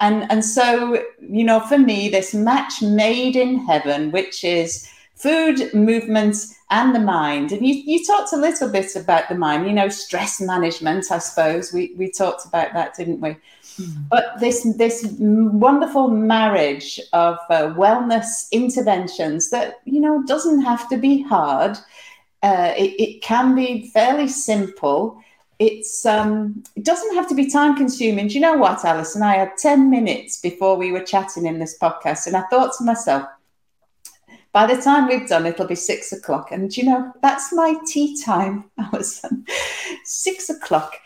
And, 0.00 0.30
and 0.30 0.44
so, 0.44 1.02
you 1.20 1.44
know, 1.44 1.60
for 1.60 1.78
me, 1.78 2.08
this 2.08 2.34
match 2.34 2.82
made 2.82 3.34
in 3.34 3.66
heaven, 3.66 4.12
which 4.12 4.44
is 4.44 4.88
food, 5.14 5.72
movement, 5.74 6.36
and 6.70 6.94
the 6.94 7.00
mind. 7.00 7.50
And 7.50 7.66
you, 7.66 7.74
you 7.74 8.04
talked 8.04 8.32
a 8.32 8.36
little 8.36 8.68
bit 8.68 8.94
about 8.94 9.28
the 9.28 9.34
mind, 9.34 9.66
you 9.66 9.72
know, 9.72 9.88
stress 9.88 10.40
management, 10.40 11.10
I 11.10 11.18
suppose. 11.18 11.72
We, 11.72 11.94
we 11.96 12.10
talked 12.10 12.46
about 12.46 12.74
that, 12.74 12.94
didn't 12.94 13.20
we? 13.20 13.30
Mm. 13.30 14.08
But 14.10 14.38
this, 14.38 14.66
this 14.76 15.16
wonderful 15.18 16.08
marriage 16.08 17.00
of 17.12 17.38
uh, 17.48 17.74
wellness 17.74 18.50
interventions 18.52 19.50
that, 19.50 19.80
you 19.84 20.00
know, 20.00 20.22
doesn't 20.26 20.60
have 20.60 20.88
to 20.90 20.96
be 20.98 21.22
hard 21.22 21.78
uh, 22.42 22.74
it, 22.76 22.94
it, 23.00 23.22
can 23.22 23.54
be 23.54 23.88
fairly 23.88 24.28
simple. 24.28 25.20
It's 25.58 26.06
um, 26.06 26.62
it 26.76 26.84
doesn't 26.84 27.14
have 27.14 27.28
to 27.28 27.34
be 27.34 27.50
time 27.50 27.76
consuming. 27.76 28.28
Do 28.28 28.34
you 28.34 28.40
know 28.40 28.56
what, 28.56 28.84
Alison? 28.84 29.22
I 29.22 29.34
had 29.34 29.56
10 29.58 29.90
minutes 29.90 30.40
before 30.40 30.76
we 30.76 30.92
were 30.92 31.00
chatting 31.00 31.46
in 31.46 31.58
this 31.58 31.76
podcast, 31.78 32.26
and 32.26 32.36
I 32.36 32.42
thought 32.42 32.72
to 32.78 32.84
myself, 32.84 33.28
by 34.58 34.66
the 34.66 34.82
time 34.82 35.06
we've 35.06 35.28
done, 35.28 35.46
it'll 35.46 35.68
be 35.68 35.76
six 35.76 36.10
o'clock. 36.10 36.50
And 36.50 36.76
you 36.76 36.82
know, 36.82 37.12
that's 37.22 37.52
my 37.52 37.76
tea 37.86 38.20
time, 38.20 38.68
Alison. 38.78 39.46
six 40.02 40.50
o'clock. 40.50 40.96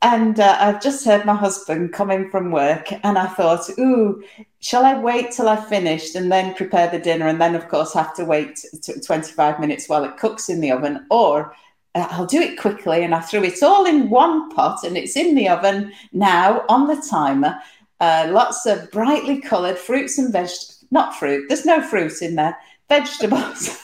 And 0.00 0.38
uh, 0.38 0.56
I've 0.60 0.80
just 0.80 1.04
heard 1.04 1.24
my 1.24 1.34
husband 1.34 1.92
coming 1.92 2.30
from 2.30 2.52
work, 2.52 2.92
and 3.02 3.18
I 3.18 3.26
thought, 3.26 3.68
ooh, 3.80 4.22
shall 4.60 4.84
I 4.84 4.96
wait 4.96 5.32
till 5.32 5.48
I've 5.48 5.66
finished 5.66 6.14
and 6.14 6.30
then 6.30 6.54
prepare 6.54 6.88
the 6.88 7.00
dinner? 7.00 7.26
And 7.26 7.40
then, 7.40 7.56
of 7.56 7.66
course, 7.66 7.92
have 7.94 8.14
to 8.14 8.24
wait 8.24 8.64
t- 8.80 9.00
25 9.04 9.58
minutes 9.58 9.88
while 9.88 10.04
it 10.04 10.16
cooks 10.16 10.48
in 10.48 10.60
the 10.60 10.70
oven. 10.70 11.04
Or 11.10 11.52
uh, 11.96 12.06
I'll 12.12 12.26
do 12.26 12.40
it 12.40 12.60
quickly 12.60 13.02
and 13.02 13.12
I 13.12 13.22
threw 13.22 13.42
it 13.42 13.60
all 13.60 13.86
in 13.86 14.08
one 14.08 14.50
pot 14.50 14.84
and 14.84 14.96
it's 14.96 15.16
in 15.16 15.34
the 15.34 15.48
oven 15.48 15.92
now 16.12 16.64
on 16.68 16.86
the 16.86 17.04
timer. 17.10 17.56
Uh, 17.98 18.28
lots 18.30 18.66
of 18.66 18.88
brightly 18.92 19.40
coloured 19.40 19.78
fruits 19.78 20.16
and 20.16 20.32
vegetables 20.32 20.76
not 20.90 21.14
fruit. 21.14 21.46
There's 21.48 21.64
no 21.64 21.80
fruit 21.82 22.20
in 22.20 22.34
there. 22.34 22.56
Vegetables, 22.90 23.78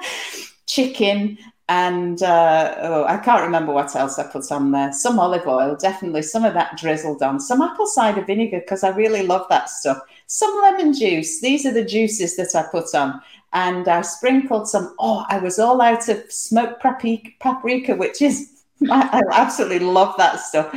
chicken, 0.66 1.38
and 1.68 2.22
uh, 2.22 2.74
oh, 2.80 3.04
I 3.04 3.16
can't 3.16 3.42
remember 3.42 3.72
what 3.72 3.96
else 3.96 4.18
I 4.18 4.24
put 4.24 4.52
on 4.52 4.72
there. 4.72 4.92
Some 4.92 5.18
olive 5.18 5.46
oil, 5.46 5.74
definitely. 5.74 6.22
Some 6.22 6.44
of 6.44 6.54
that 6.54 6.76
drizzled 6.76 7.22
on. 7.22 7.40
Some 7.40 7.62
apple 7.62 7.86
cider 7.86 8.22
vinegar 8.22 8.60
because 8.60 8.84
I 8.84 8.90
really 8.90 9.26
love 9.26 9.46
that 9.48 9.70
stuff. 9.70 9.98
Some 10.26 10.54
lemon 10.60 10.92
juice. 10.92 11.40
These 11.40 11.64
are 11.64 11.72
the 11.72 11.84
juices 11.84 12.36
that 12.36 12.54
I 12.54 12.70
put 12.70 12.94
on. 12.94 13.20
And 13.54 13.88
I 13.88 14.02
sprinkled 14.02 14.68
some. 14.68 14.94
Oh, 14.98 15.24
I 15.28 15.38
was 15.38 15.58
all 15.58 15.80
out 15.80 16.08
of 16.08 16.30
smoked 16.30 16.82
paprika, 16.82 17.96
which 17.96 18.20
is 18.20 18.52
I 18.90 19.22
absolutely 19.32 19.80
love 19.80 20.14
that 20.18 20.40
stuff. 20.40 20.74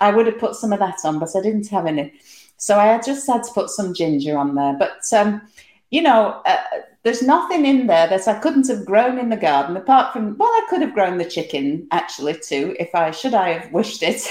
I 0.00 0.10
would 0.10 0.26
have 0.26 0.38
put 0.38 0.56
some 0.56 0.72
of 0.72 0.78
that 0.80 0.98
on, 1.04 1.18
but 1.18 1.30
I 1.34 1.40
didn't 1.40 1.68
have 1.68 1.86
any. 1.86 2.12
So 2.56 2.78
I 2.78 3.00
just 3.00 3.26
had 3.26 3.42
to 3.44 3.52
put 3.52 3.70
some 3.70 3.94
ginger 3.94 4.38
on 4.38 4.54
there. 4.54 4.76
But, 4.78 5.02
um, 5.16 5.42
you 5.90 6.02
know, 6.02 6.42
uh, 6.46 6.56
there's 7.04 7.22
nothing 7.22 7.66
in 7.66 7.86
there 7.86 8.08
that 8.08 8.26
I 8.26 8.38
couldn't 8.38 8.68
have 8.68 8.84
grown 8.86 9.18
in 9.18 9.28
the 9.28 9.36
garden 9.36 9.76
apart 9.76 10.12
from, 10.12 10.36
well, 10.38 10.48
I 10.48 10.66
could 10.68 10.80
have 10.80 10.94
grown 10.94 11.18
the 11.18 11.24
chicken 11.24 11.86
actually 11.90 12.38
too, 12.38 12.74
if 12.80 12.94
I 12.94 13.10
should 13.10 13.34
I 13.34 13.50
have 13.50 13.72
wished 13.72 14.02
it. 14.02 14.26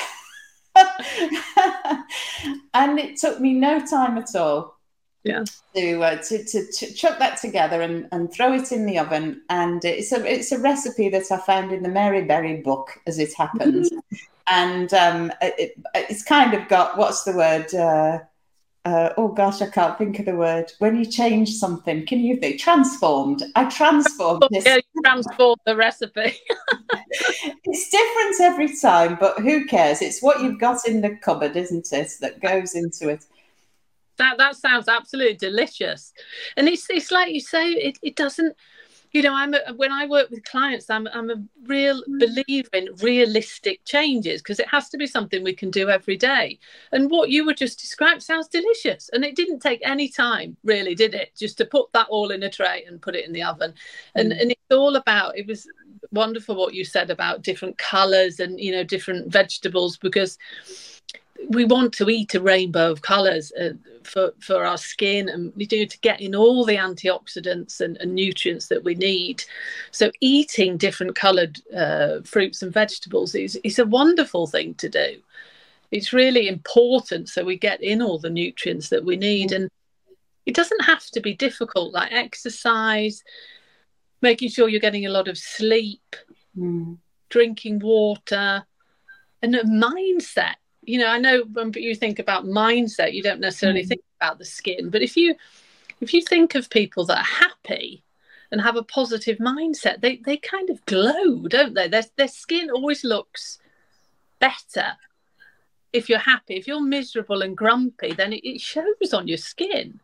and 2.74 3.00
it 3.00 3.18
took 3.18 3.40
me 3.40 3.54
no 3.54 3.86
time 3.86 4.18
at 4.18 4.36
all 4.36 4.80
yeah. 5.24 5.44
to, 5.76 6.02
uh, 6.02 6.16
to, 6.24 6.44
to, 6.44 6.72
to 6.72 6.94
chuck 6.94 7.20
that 7.20 7.40
together 7.40 7.82
and, 7.82 8.08
and 8.12 8.34
throw 8.34 8.54
it 8.54 8.72
in 8.72 8.88
the 8.88 8.98
oven. 8.98 9.44
And 9.50 9.86
it's 9.86 10.12
a 10.12 10.26
it's 10.26 10.52
a 10.52 10.58
recipe 10.58 11.10
that 11.10 11.32
i 11.32 11.38
found 11.38 11.72
in 11.72 11.84
the 11.84 11.90
mary 11.90 12.24
berry 12.24 12.62
book 12.62 13.00
as 13.06 13.20
it 13.20 13.34
happens 13.36 13.92
and 14.48 14.94
um, 14.94 15.32
it, 15.42 15.80
it's 15.96 16.24
kind 16.24 16.54
of 16.54 16.68
got 16.68 16.98
what's 16.98 17.24
the 17.24 17.34
word 17.34 17.74
uh, 17.74 18.20
uh, 18.86 19.14
oh 19.16 19.30
gosh, 19.30 19.62
I 19.62 19.70
can't 19.70 19.98
think 19.98 20.20
of 20.20 20.26
the 20.26 20.36
word. 20.36 20.72
When 20.80 20.98
you 20.98 21.06
change 21.06 21.54
something, 21.54 22.06
can 22.06 22.20
you 22.20 22.36
think 22.38 22.60
transformed? 22.60 23.44
I 23.56 23.66
transformed 23.66 24.44
this. 24.52 24.66
Yeah, 24.66 24.76
you 24.76 25.02
transformed 25.04 25.62
the 25.66 25.78
recipe. 25.78 26.34
it's 27.64 27.90
different 27.90 28.42
every 28.42 28.76
time, 28.76 29.18
but 29.20 29.40
who 29.40 29.66
cares? 29.66 30.02
It's 30.02 30.22
what 30.22 30.42
you've 30.42 30.60
got 30.60 30.86
in 30.86 31.00
the 31.00 31.16
cupboard, 31.16 31.56
isn't 31.56 31.94
it, 31.94 32.12
that 32.20 32.42
goes 32.42 32.76
into 32.76 33.08
it. 33.08 33.26
That 34.18 34.38
that 34.38 34.58
sounds 34.58 34.90
absolutely 34.90 35.38
delicious, 35.38 36.14
and 36.58 36.68
it's 36.68 36.88
it's 36.90 37.10
like 37.10 37.34
you 37.34 37.40
say, 37.40 37.70
it, 37.70 37.98
it 38.04 38.16
doesn't. 38.16 38.56
You 39.14 39.22
know, 39.22 39.34
I'm 39.34 39.54
a, 39.54 39.60
when 39.76 39.92
I 39.92 40.08
work 40.08 40.30
with 40.30 40.44
clients, 40.44 40.90
I'm 40.90 41.08
I'm 41.08 41.30
a 41.30 41.42
real 41.66 42.02
believer 42.20 42.70
in 42.74 42.90
realistic 43.02 43.86
changes 43.86 44.42
because 44.42 44.60
it 44.60 44.68
has 44.68 44.90
to 44.90 44.98
be 44.98 45.08
something 45.08 45.44
we 45.44 45.54
can 45.54 45.70
do 45.70 45.90
every 45.90 46.18
day. 46.18 46.60
And 46.92 47.10
what 47.10 47.30
you 47.30 47.46
were 47.46 47.54
just 47.54 47.80
described 47.80 48.24
sounds 48.24 48.48
delicious, 48.48 49.10
and 49.14 49.24
it 49.24 49.36
didn't 49.36 49.60
take 49.60 49.82
any 49.84 50.10
time, 50.10 50.58
really, 50.64 50.96
did 50.96 51.14
it? 51.14 51.32
Just 51.38 51.58
to 51.60 51.66
put 51.66 51.94
that 51.94 52.08
all 52.10 52.32
in 52.32 52.44
a 52.44 52.50
tray 52.50 52.84
and 52.88 53.02
put 53.02 53.16
it 53.16 53.26
in 53.26 53.34
the 53.34 53.44
oven, 53.44 53.74
and 54.16 54.32
mm. 54.32 54.42
and 54.42 54.52
it's 54.52 54.62
all 54.72 54.96
about. 54.96 55.38
It 55.38 55.48
was 55.48 55.68
wonderful 56.12 56.56
what 56.56 56.74
you 56.74 56.84
said 56.84 57.10
about 57.10 57.42
different 57.42 57.78
colours 57.78 58.40
and 58.40 58.60
you 58.60 58.72
know 58.72 58.84
different 58.84 59.32
vegetables 59.32 59.98
because 59.98 60.38
we 61.50 61.66
want 61.66 61.94
to 61.94 62.10
eat 62.10 62.36
a 62.36 62.42
rainbow 62.42 62.92
of 62.92 63.02
colours 63.02 63.52
uh, 63.60 63.72
for 64.04 64.34
for 64.40 64.64
our 64.64 64.78
skin, 64.78 65.30
and 65.30 65.54
we 65.56 65.66
do 65.66 65.86
to 65.86 66.00
get 66.00 66.22
in 66.22 66.36
all 66.36 66.66
the 66.66 66.76
antioxidants 66.76 67.82
and, 67.82 67.98
and 67.98 68.14
nutrients 68.14 68.68
that 68.68 68.84
we 68.84 68.96
need. 68.96 69.44
So, 69.92 70.12
eating 70.20 70.78
different 70.78 71.16
coloured 71.16 71.60
uh, 71.76 72.22
fruits 72.24 72.62
and 72.62 72.74
vegetables 72.74 73.36
is 73.36 73.60
is 73.64 73.80
a 73.80 73.86
wonderful 73.86 74.48
thing 74.48 74.74
to 74.76 74.90
do. 74.90 75.22
It's 75.92 76.14
really 76.14 76.48
important, 76.48 77.30
so 77.30 77.44
we 77.44 77.58
get 77.58 77.82
in 77.82 78.02
all 78.02 78.18
the 78.18 78.30
nutrients 78.30 78.90
that 78.90 79.06
we 79.06 79.16
need, 79.16 79.52
and 79.52 79.70
it 80.46 80.56
doesn't 80.56 80.84
have 80.86 81.06
to 81.08 81.22
be 81.22 81.34
difficult. 81.34 81.94
Like 81.94 82.12
exercise, 82.12 83.24
making 84.22 84.50
sure 84.50 84.70
you're 84.70 84.80
getting 84.80 85.06
a 85.06 85.12
lot 85.12 85.28
of 85.28 85.38
sleep, 85.38 86.16
mm. 86.58 86.98
drinking 87.30 87.80
water, 87.80 88.66
and 89.42 89.56
a 89.56 89.64
mindset 89.64 90.56
you 90.86 91.00
know, 91.00 91.08
I 91.08 91.18
know 91.18 91.44
when 91.52 91.72
you 91.76 91.96
think 91.96 92.20
about 92.20 92.46
mindset, 92.46 93.14
you 93.14 93.24
don't 93.24 93.40
necessarily 93.40 93.84
mm. 93.84 93.88
think 93.88 94.02
about 94.20 94.38
the 94.38 94.46
skin, 94.46 94.90
but 94.90 95.02
if 95.02 95.18
you 95.18 95.36
if 96.02 96.14
you 96.14 96.22
think 96.22 96.56
of 96.56 96.70
people 96.70 97.06
that 97.06 97.20
are 97.20 97.24
happy 97.24 98.04
and 98.52 98.62
have 98.62 98.76
a 98.76 98.84
positive 98.84 99.38
mindset, 99.38 100.02
they 100.02 100.18
they 100.18 100.38
kind 100.38 100.70
of 100.70 100.86
glow, 100.86 101.48
don't 101.48 101.74
they? 101.74 101.88
Their 101.88 102.04
their 102.18 102.28
skin 102.28 102.70
always 102.70 103.04
looks 103.04 103.60
better 104.40 104.98
if 105.94 106.10
you're 106.10 106.20
happy. 106.20 106.56
If 106.56 106.68
you're 106.68 106.82
miserable 106.82 107.42
and 107.42 107.56
grumpy, 107.56 108.14
then 108.14 108.34
it, 108.34 108.44
it 108.44 108.62
shows 108.62 109.14
on 109.14 109.28
your 109.28 109.38
skin. 109.38 110.00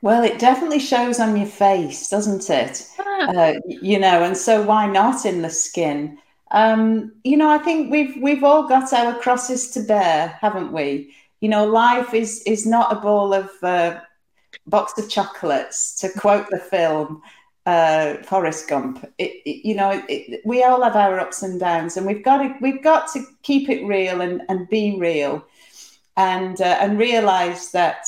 Well, 0.00 0.22
it 0.22 0.38
definitely 0.38 0.78
shows 0.78 1.18
on 1.18 1.36
your 1.36 1.46
face, 1.46 2.08
doesn't 2.08 2.48
it? 2.50 2.88
Ah. 3.00 3.28
Uh, 3.28 3.54
you 3.66 3.98
know, 3.98 4.22
and 4.22 4.36
so 4.36 4.62
why 4.62 4.86
not 4.86 5.26
in 5.26 5.42
the 5.42 5.50
skin? 5.50 6.18
Um, 6.50 7.12
you 7.24 7.36
know, 7.36 7.50
I 7.50 7.58
think 7.58 7.90
we've 7.90 8.16
we've 8.22 8.44
all 8.44 8.66
got 8.66 8.92
our 8.92 9.18
crosses 9.18 9.70
to 9.72 9.80
bear, 9.80 10.28
haven't 10.40 10.72
we? 10.72 11.14
You 11.40 11.48
know, 11.48 11.66
life 11.66 12.14
is 12.14 12.42
is 12.46 12.66
not 12.66 12.92
a 12.92 13.00
bowl 13.00 13.34
of 13.34 13.50
uh, 13.62 14.00
box 14.66 14.98
of 14.98 15.08
chocolates, 15.10 15.94
to 16.00 16.08
quote 16.08 16.48
the 16.50 16.58
film 16.58 17.22
uh, 17.66 18.16
Forrest 18.22 18.68
Gump. 18.68 19.04
It, 19.18 19.42
it, 19.44 19.66
you 19.66 19.74
know, 19.74 20.02
it, 20.08 20.40
we 20.44 20.64
all 20.64 20.82
have 20.82 20.96
our 20.96 21.20
ups 21.20 21.42
and 21.42 21.60
downs, 21.60 21.96
and 21.96 22.06
we've 22.06 22.24
got 22.24 22.38
to 22.38 22.54
we've 22.62 22.82
got 22.82 23.12
to 23.12 23.24
keep 23.42 23.68
it 23.68 23.84
real 23.84 24.22
and, 24.22 24.42
and 24.48 24.68
be 24.70 24.96
real, 24.98 25.44
and 26.16 26.60
uh, 26.62 26.78
and 26.80 26.98
realize 26.98 27.70
that 27.72 28.06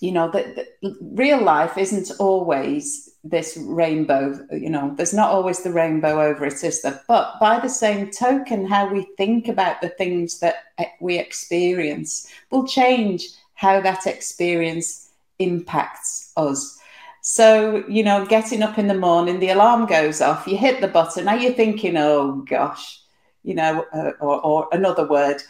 you 0.00 0.12
know 0.12 0.30
that, 0.30 0.68
real 1.00 1.42
life 1.42 1.78
isn't 1.78 2.10
always 2.18 3.10
this 3.22 3.56
rainbow 3.56 4.38
you 4.52 4.68
know 4.68 4.92
there's 4.96 5.14
not 5.14 5.30
always 5.30 5.62
the 5.62 5.72
rainbow 5.72 6.20
over 6.20 6.44
it 6.44 6.62
is 6.62 6.82
there 6.82 7.00
but 7.08 7.38
by 7.40 7.58
the 7.58 7.68
same 7.68 8.10
token 8.10 8.66
how 8.66 8.86
we 8.86 9.06
think 9.16 9.48
about 9.48 9.80
the 9.80 9.88
things 9.88 10.40
that 10.40 10.56
we 11.00 11.18
experience 11.18 12.28
will 12.50 12.66
change 12.66 13.28
how 13.54 13.80
that 13.80 14.06
experience 14.06 15.10
impacts 15.38 16.32
us. 16.36 16.78
So 17.22 17.84
you 17.88 18.02
know 18.02 18.26
getting 18.26 18.62
up 18.62 18.78
in 18.78 18.88
the 18.88 18.94
morning 18.94 19.40
the 19.40 19.48
alarm 19.50 19.86
goes 19.86 20.20
off 20.20 20.46
you 20.46 20.58
hit 20.58 20.82
the 20.82 20.88
button 20.88 21.26
are 21.26 21.38
you're 21.38 21.52
thinking 21.52 21.96
oh 21.96 22.44
gosh 22.46 23.00
you 23.42 23.54
know 23.54 23.86
uh, 23.94 24.12
or, 24.20 24.40
or, 24.42 24.68
another 24.72 25.06
word 25.06 25.42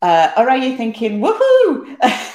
uh, 0.00 0.30
or 0.36 0.48
are 0.48 0.56
you 0.56 0.76
thinking 0.76 1.20
woohoo! 1.20 1.96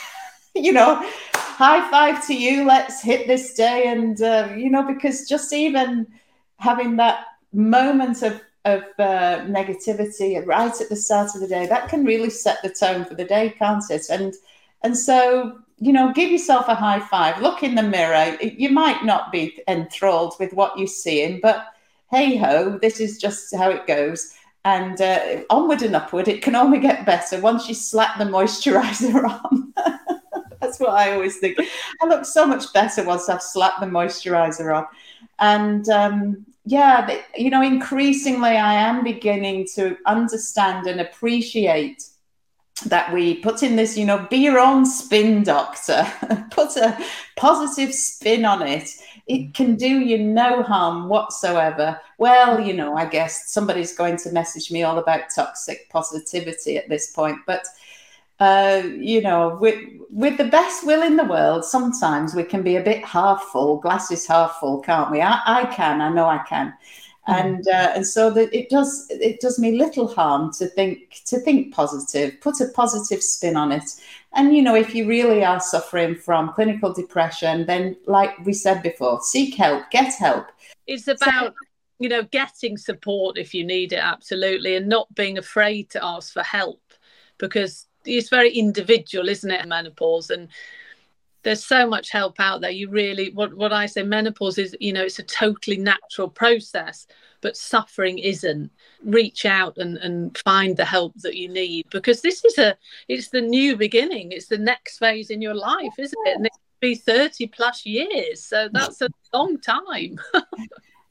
You 0.55 0.71
know 0.71 1.09
high 1.53 1.89
five 1.89 2.25
to 2.27 2.33
you. 2.35 2.65
Let's 2.65 3.01
hit 3.01 3.27
this 3.27 3.53
day. 3.53 3.87
And, 3.87 4.21
uh, 4.21 4.49
you 4.55 4.69
know, 4.69 4.83
because 4.83 5.27
just 5.27 5.53
even 5.53 6.07
having 6.57 6.97
that 6.97 7.25
moment 7.53 8.21
of, 8.23 8.41
of 8.65 8.83
uh, 8.99 9.45
negativity 9.45 10.43
right 10.45 10.81
at 10.81 10.89
the 10.89 10.95
start 10.95 11.35
of 11.35 11.41
the 11.41 11.47
day, 11.47 11.65
that 11.67 11.89
can 11.89 12.05
really 12.05 12.29
set 12.29 12.61
the 12.63 12.69
tone 12.69 13.05
for 13.05 13.15
the 13.15 13.25
day, 13.25 13.53
can't 13.57 13.83
it? 13.89 14.07
And, 14.09 14.33
and 14.81 14.97
so, 14.97 15.59
you 15.79 15.93
know, 15.93 16.11
give 16.13 16.31
yourself 16.31 16.67
a 16.67 16.75
high 16.75 16.99
five, 16.99 17.41
look 17.41 17.63
in 17.63 17.75
the 17.75 17.83
mirror. 17.83 18.37
You 18.41 18.69
might 18.69 19.03
not 19.03 19.31
be 19.31 19.59
enthralled 19.67 20.35
with 20.39 20.53
what 20.53 20.77
you're 20.77 20.87
seeing, 20.87 21.39
but 21.41 21.67
hey 22.09 22.37
ho, 22.37 22.77
this 22.81 22.99
is 22.99 23.17
just 23.17 23.55
how 23.55 23.69
it 23.69 23.87
goes. 23.87 24.33
And 24.65 25.01
uh, 25.01 25.43
onward 25.49 25.81
and 25.81 25.95
upward, 25.95 26.29
it 26.29 26.41
can 26.41 26.55
only 26.55 26.79
get 26.79 27.05
better 27.05 27.39
once 27.41 27.67
you 27.67 27.75
slap 27.75 28.17
the 28.17 28.23
moisturizer 28.23 29.23
on. 29.45 29.73
That's 30.63 30.79
what 30.79 30.91
I 30.91 31.11
always 31.11 31.37
think. 31.39 31.59
I 32.01 32.05
look 32.07 32.25
so 32.25 32.45
much 32.45 32.71
better 32.71 33.03
once 33.03 33.27
I've 33.27 33.41
slapped 33.41 33.81
the 33.81 33.85
moisturizer 33.85 34.73
on. 34.73 34.87
And 35.39 35.89
um, 35.89 36.45
yeah, 36.65 37.19
you 37.35 37.49
know, 37.49 37.61
increasingly 37.61 38.51
I 38.51 38.73
am 38.75 39.03
beginning 39.03 39.67
to 39.75 39.97
understand 40.05 40.87
and 40.87 41.01
appreciate 41.01 42.03
that 42.85 43.13
we 43.13 43.35
put 43.35 43.61
in 43.61 43.75
this, 43.75 43.97
you 43.97 44.05
know, 44.05 44.25
be 44.29 44.37
your 44.37 44.57
own 44.57 44.85
spin 44.85 45.43
doctor, 45.43 46.05
put 46.51 46.75
a 46.77 46.97
positive 47.35 47.93
spin 47.93 48.45
on 48.45 48.65
it. 48.65 48.89
It 49.27 49.53
can 49.53 49.75
do 49.75 49.99
you 49.99 50.17
no 50.17 50.63
harm 50.63 51.09
whatsoever. 51.09 51.99
Well, 52.17 52.59
you 52.59 52.73
know, 52.73 52.95
I 52.95 53.05
guess 53.05 53.51
somebody's 53.51 53.95
going 53.95 54.17
to 54.17 54.31
message 54.31 54.71
me 54.71 54.83
all 54.83 54.97
about 54.97 55.29
toxic 55.35 55.89
positivity 55.89 56.77
at 56.77 56.89
this 56.89 57.11
point, 57.11 57.37
but 57.45 57.65
uh, 58.43 58.83
you 58.85 59.21
know, 59.21 59.57
with 59.61 59.79
with 60.09 60.37
the 60.37 60.45
best 60.45 60.85
will 60.85 61.01
in 61.01 61.15
the 61.15 61.23
world, 61.23 61.63
sometimes 61.63 62.35
we 62.35 62.43
can 62.43 62.61
be 62.61 62.75
a 62.75 62.83
bit 62.83 63.03
half 63.03 63.41
full, 63.51 63.77
glasses 63.77 64.27
half 64.27 64.57
full, 64.59 64.81
can't 64.81 65.09
we? 65.09 65.21
I, 65.21 65.41
I 65.45 65.65
can, 65.65 66.01
I 66.01 66.09
know 66.09 66.27
I 66.27 66.39
can, 66.39 66.73
mm. 67.27 67.33
and 67.33 67.67
uh, 67.67 67.93
and 67.95 68.05
so 68.05 68.29
that 68.31 68.53
it 68.53 68.69
does 68.69 69.07
it 69.09 69.39
does 69.39 69.59
me 69.59 69.77
little 69.77 70.07
harm 70.07 70.51
to 70.55 70.67
think 70.67 71.21
to 71.27 71.39
think 71.39 71.73
positive, 71.73 72.39
put 72.41 72.59
a 72.59 72.67
positive 72.75 73.23
spin 73.23 73.55
on 73.55 73.71
it, 73.71 73.89
and 74.33 74.53
you 74.53 74.61
know, 74.61 74.75
if 74.75 74.93
you 74.93 75.07
really 75.07 75.45
are 75.45 75.61
suffering 75.61 76.15
from 76.15 76.53
clinical 76.53 76.93
depression, 76.93 77.65
then 77.65 77.95
like 78.05 78.37
we 78.45 78.51
said 78.51 78.83
before, 78.83 79.21
seek 79.21 79.55
help, 79.55 79.89
get 79.89 80.13
help. 80.13 80.47
It's 80.85 81.07
about. 81.07 81.55
You 81.99 82.09
know, 82.09 82.23
getting 82.23 82.75
support 82.75 83.37
if 83.37 83.53
you 83.53 83.63
need 83.63 83.93
it, 83.93 84.03
absolutely, 84.03 84.75
and 84.75 84.89
not 84.89 85.13
being 85.15 85.37
afraid 85.37 85.91
to 85.91 86.03
ask 86.03 86.33
for 86.33 86.43
help 86.43 86.81
because 87.37 87.85
it's 88.05 88.29
very 88.29 88.51
individual, 88.51 89.29
isn't 89.29 89.49
it? 89.49 89.67
Menopause? 89.67 90.29
And 90.29 90.49
there's 91.43 91.65
so 91.65 91.87
much 91.87 92.09
help 92.09 92.39
out 92.39 92.61
there. 92.61 92.71
You 92.71 92.89
really 92.89 93.31
what 93.33 93.53
what 93.53 93.73
i 93.73 93.85
say 93.85 94.03
menopause 94.03 94.57
is 94.57 94.75
you 94.79 94.93
know 94.93 95.03
it's 95.03 95.19
a 95.19 95.23
totally 95.23 95.77
natural 95.77 96.29
process 96.29 97.05
but 97.41 97.57
suffering 97.57 98.17
isn't. 98.19 98.71
Reach 99.03 99.45
out 99.45 99.77
and 99.77 99.97
and 99.97 100.37
find 100.39 100.77
the 100.77 100.85
help 100.85 101.13
that 101.17 101.35
you 101.35 101.49
need 101.49 101.85
because 101.91 102.21
this 102.21 102.43
is 102.45 102.57
a 102.57 102.75
it's 103.09 103.29
the 103.29 103.41
new 103.41 103.75
beginning. 103.75 104.31
It's 104.31 104.47
the 104.47 104.57
next 104.57 104.97
phase 104.97 105.29
in 105.29 105.41
your 105.41 105.53
life 105.53 105.93
isn't 105.99 106.27
it? 106.27 106.37
And 106.37 106.45
it 106.45 106.53
be 106.79 106.95
30 106.95 107.47
plus 107.47 107.85
years. 107.85 108.43
So 108.43 108.69
that's 108.71 109.01
a 109.01 109.09
long 109.33 109.59
time. 109.59 110.19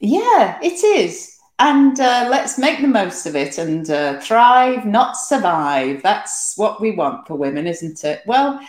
Yeah 0.05 0.59
it 0.61 0.83
is 0.83 1.37
and 1.59 1.99
uh, 1.99 2.27
let's 2.29 2.57
make 2.57 2.81
the 2.81 2.87
most 2.87 3.25
of 3.25 3.35
it 3.35 3.57
and 3.57 3.89
uh, 3.89 4.19
thrive 4.19 4.85
not 4.85 5.15
survive 5.15 6.01
that's 6.01 6.53
what 6.57 6.81
we 6.81 6.91
want 6.91 7.27
for 7.27 7.35
women 7.35 7.67
isn't 7.67 8.03
it 8.03 8.21
well 8.25 8.59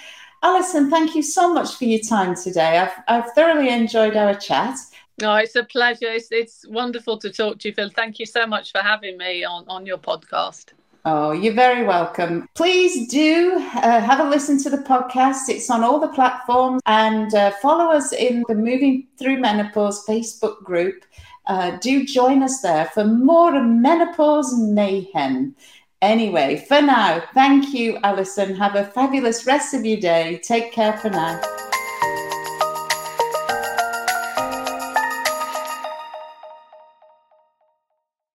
Alison, 0.45 0.91
thank 0.91 1.15
you 1.15 1.23
so 1.23 1.55
much 1.55 1.77
for 1.77 1.87
your 1.87 2.01
time 2.01 2.35
today. 2.37 2.77
I've, 2.77 2.93
I've 3.09 3.33
thoroughly 3.33 3.71
enjoyed 3.71 4.15
our 4.15 4.35
chat. 4.35 4.77
No, 5.19 5.37
it's 5.37 5.57
a 5.57 5.65
pleasure. 5.65 6.09
It's, 6.09 6.31
it's 6.31 6.67
wonderful 6.69 7.17
to 7.21 7.31
talk 7.31 7.61
to 7.61 7.69
you, 7.69 7.75
Phil. 7.75 7.89
Thank 7.89 8.19
you 8.19 8.27
so 8.27 8.47
much 8.47 8.71
for 8.71 8.83
having 8.83 9.17
me 9.17 9.43
on, 9.43 9.65
on 9.69 9.87
your 9.87 9.97
podcast. 9.97 10.75
Oh, 11.07 11.33
you're 11.33 11.55
very 11.55 11.87
welcome. 11.87 12.47
Please 12.55 13.09
do 13.11 13.55
uh, 13.57 14.01
have 14.03 14.21
a 14.21 14.29
listen 14.29 14.63
to 14.65 14.71
the 14.71 14.79
podcast. 14.79 15.49
It's 15.49 15.71
on 15.71 15.83
all 15.83 15.99
the 15.99 16.09
platforms 16.09 16.83
and 16.85 17.35
uh, 17.35 17.53
follow 17.63 17.91
us 17.91 18.13
in 18.13 18.45
the 18.47 18.55
Moving 18.55 19.07
Through 19.19 19.41
Menopause 19.41 20.05
Facebook 20.07 20.63
group. 20.63 21.07
Uh, 21.47 21.77
do 21.79 22.05
join 22.05 22.43
us 22.43 22.61
there 22.61 22.87
for 22.87 23.05
more 23.05 23.63
menopause 23.63 24.57
mayhem. 24.59 25.55
Anyway, 26.01 26.65
for 26.69 26.83
now, 26.83 27.23
thank 27.33 27.73
you, 27.73 27.99
Alison. 28.03 28.55
Have 28.57 28.75
a 28.75 28.85
fabulous 28.85 29.47
rest 29.47 29.73
of 29.75 29.85
your 29.87 30.01
day. 30.01 30.41
Take 30.43 30.73
care 30.73 30.95
for 30.99 31.09
now. 31.11 31.41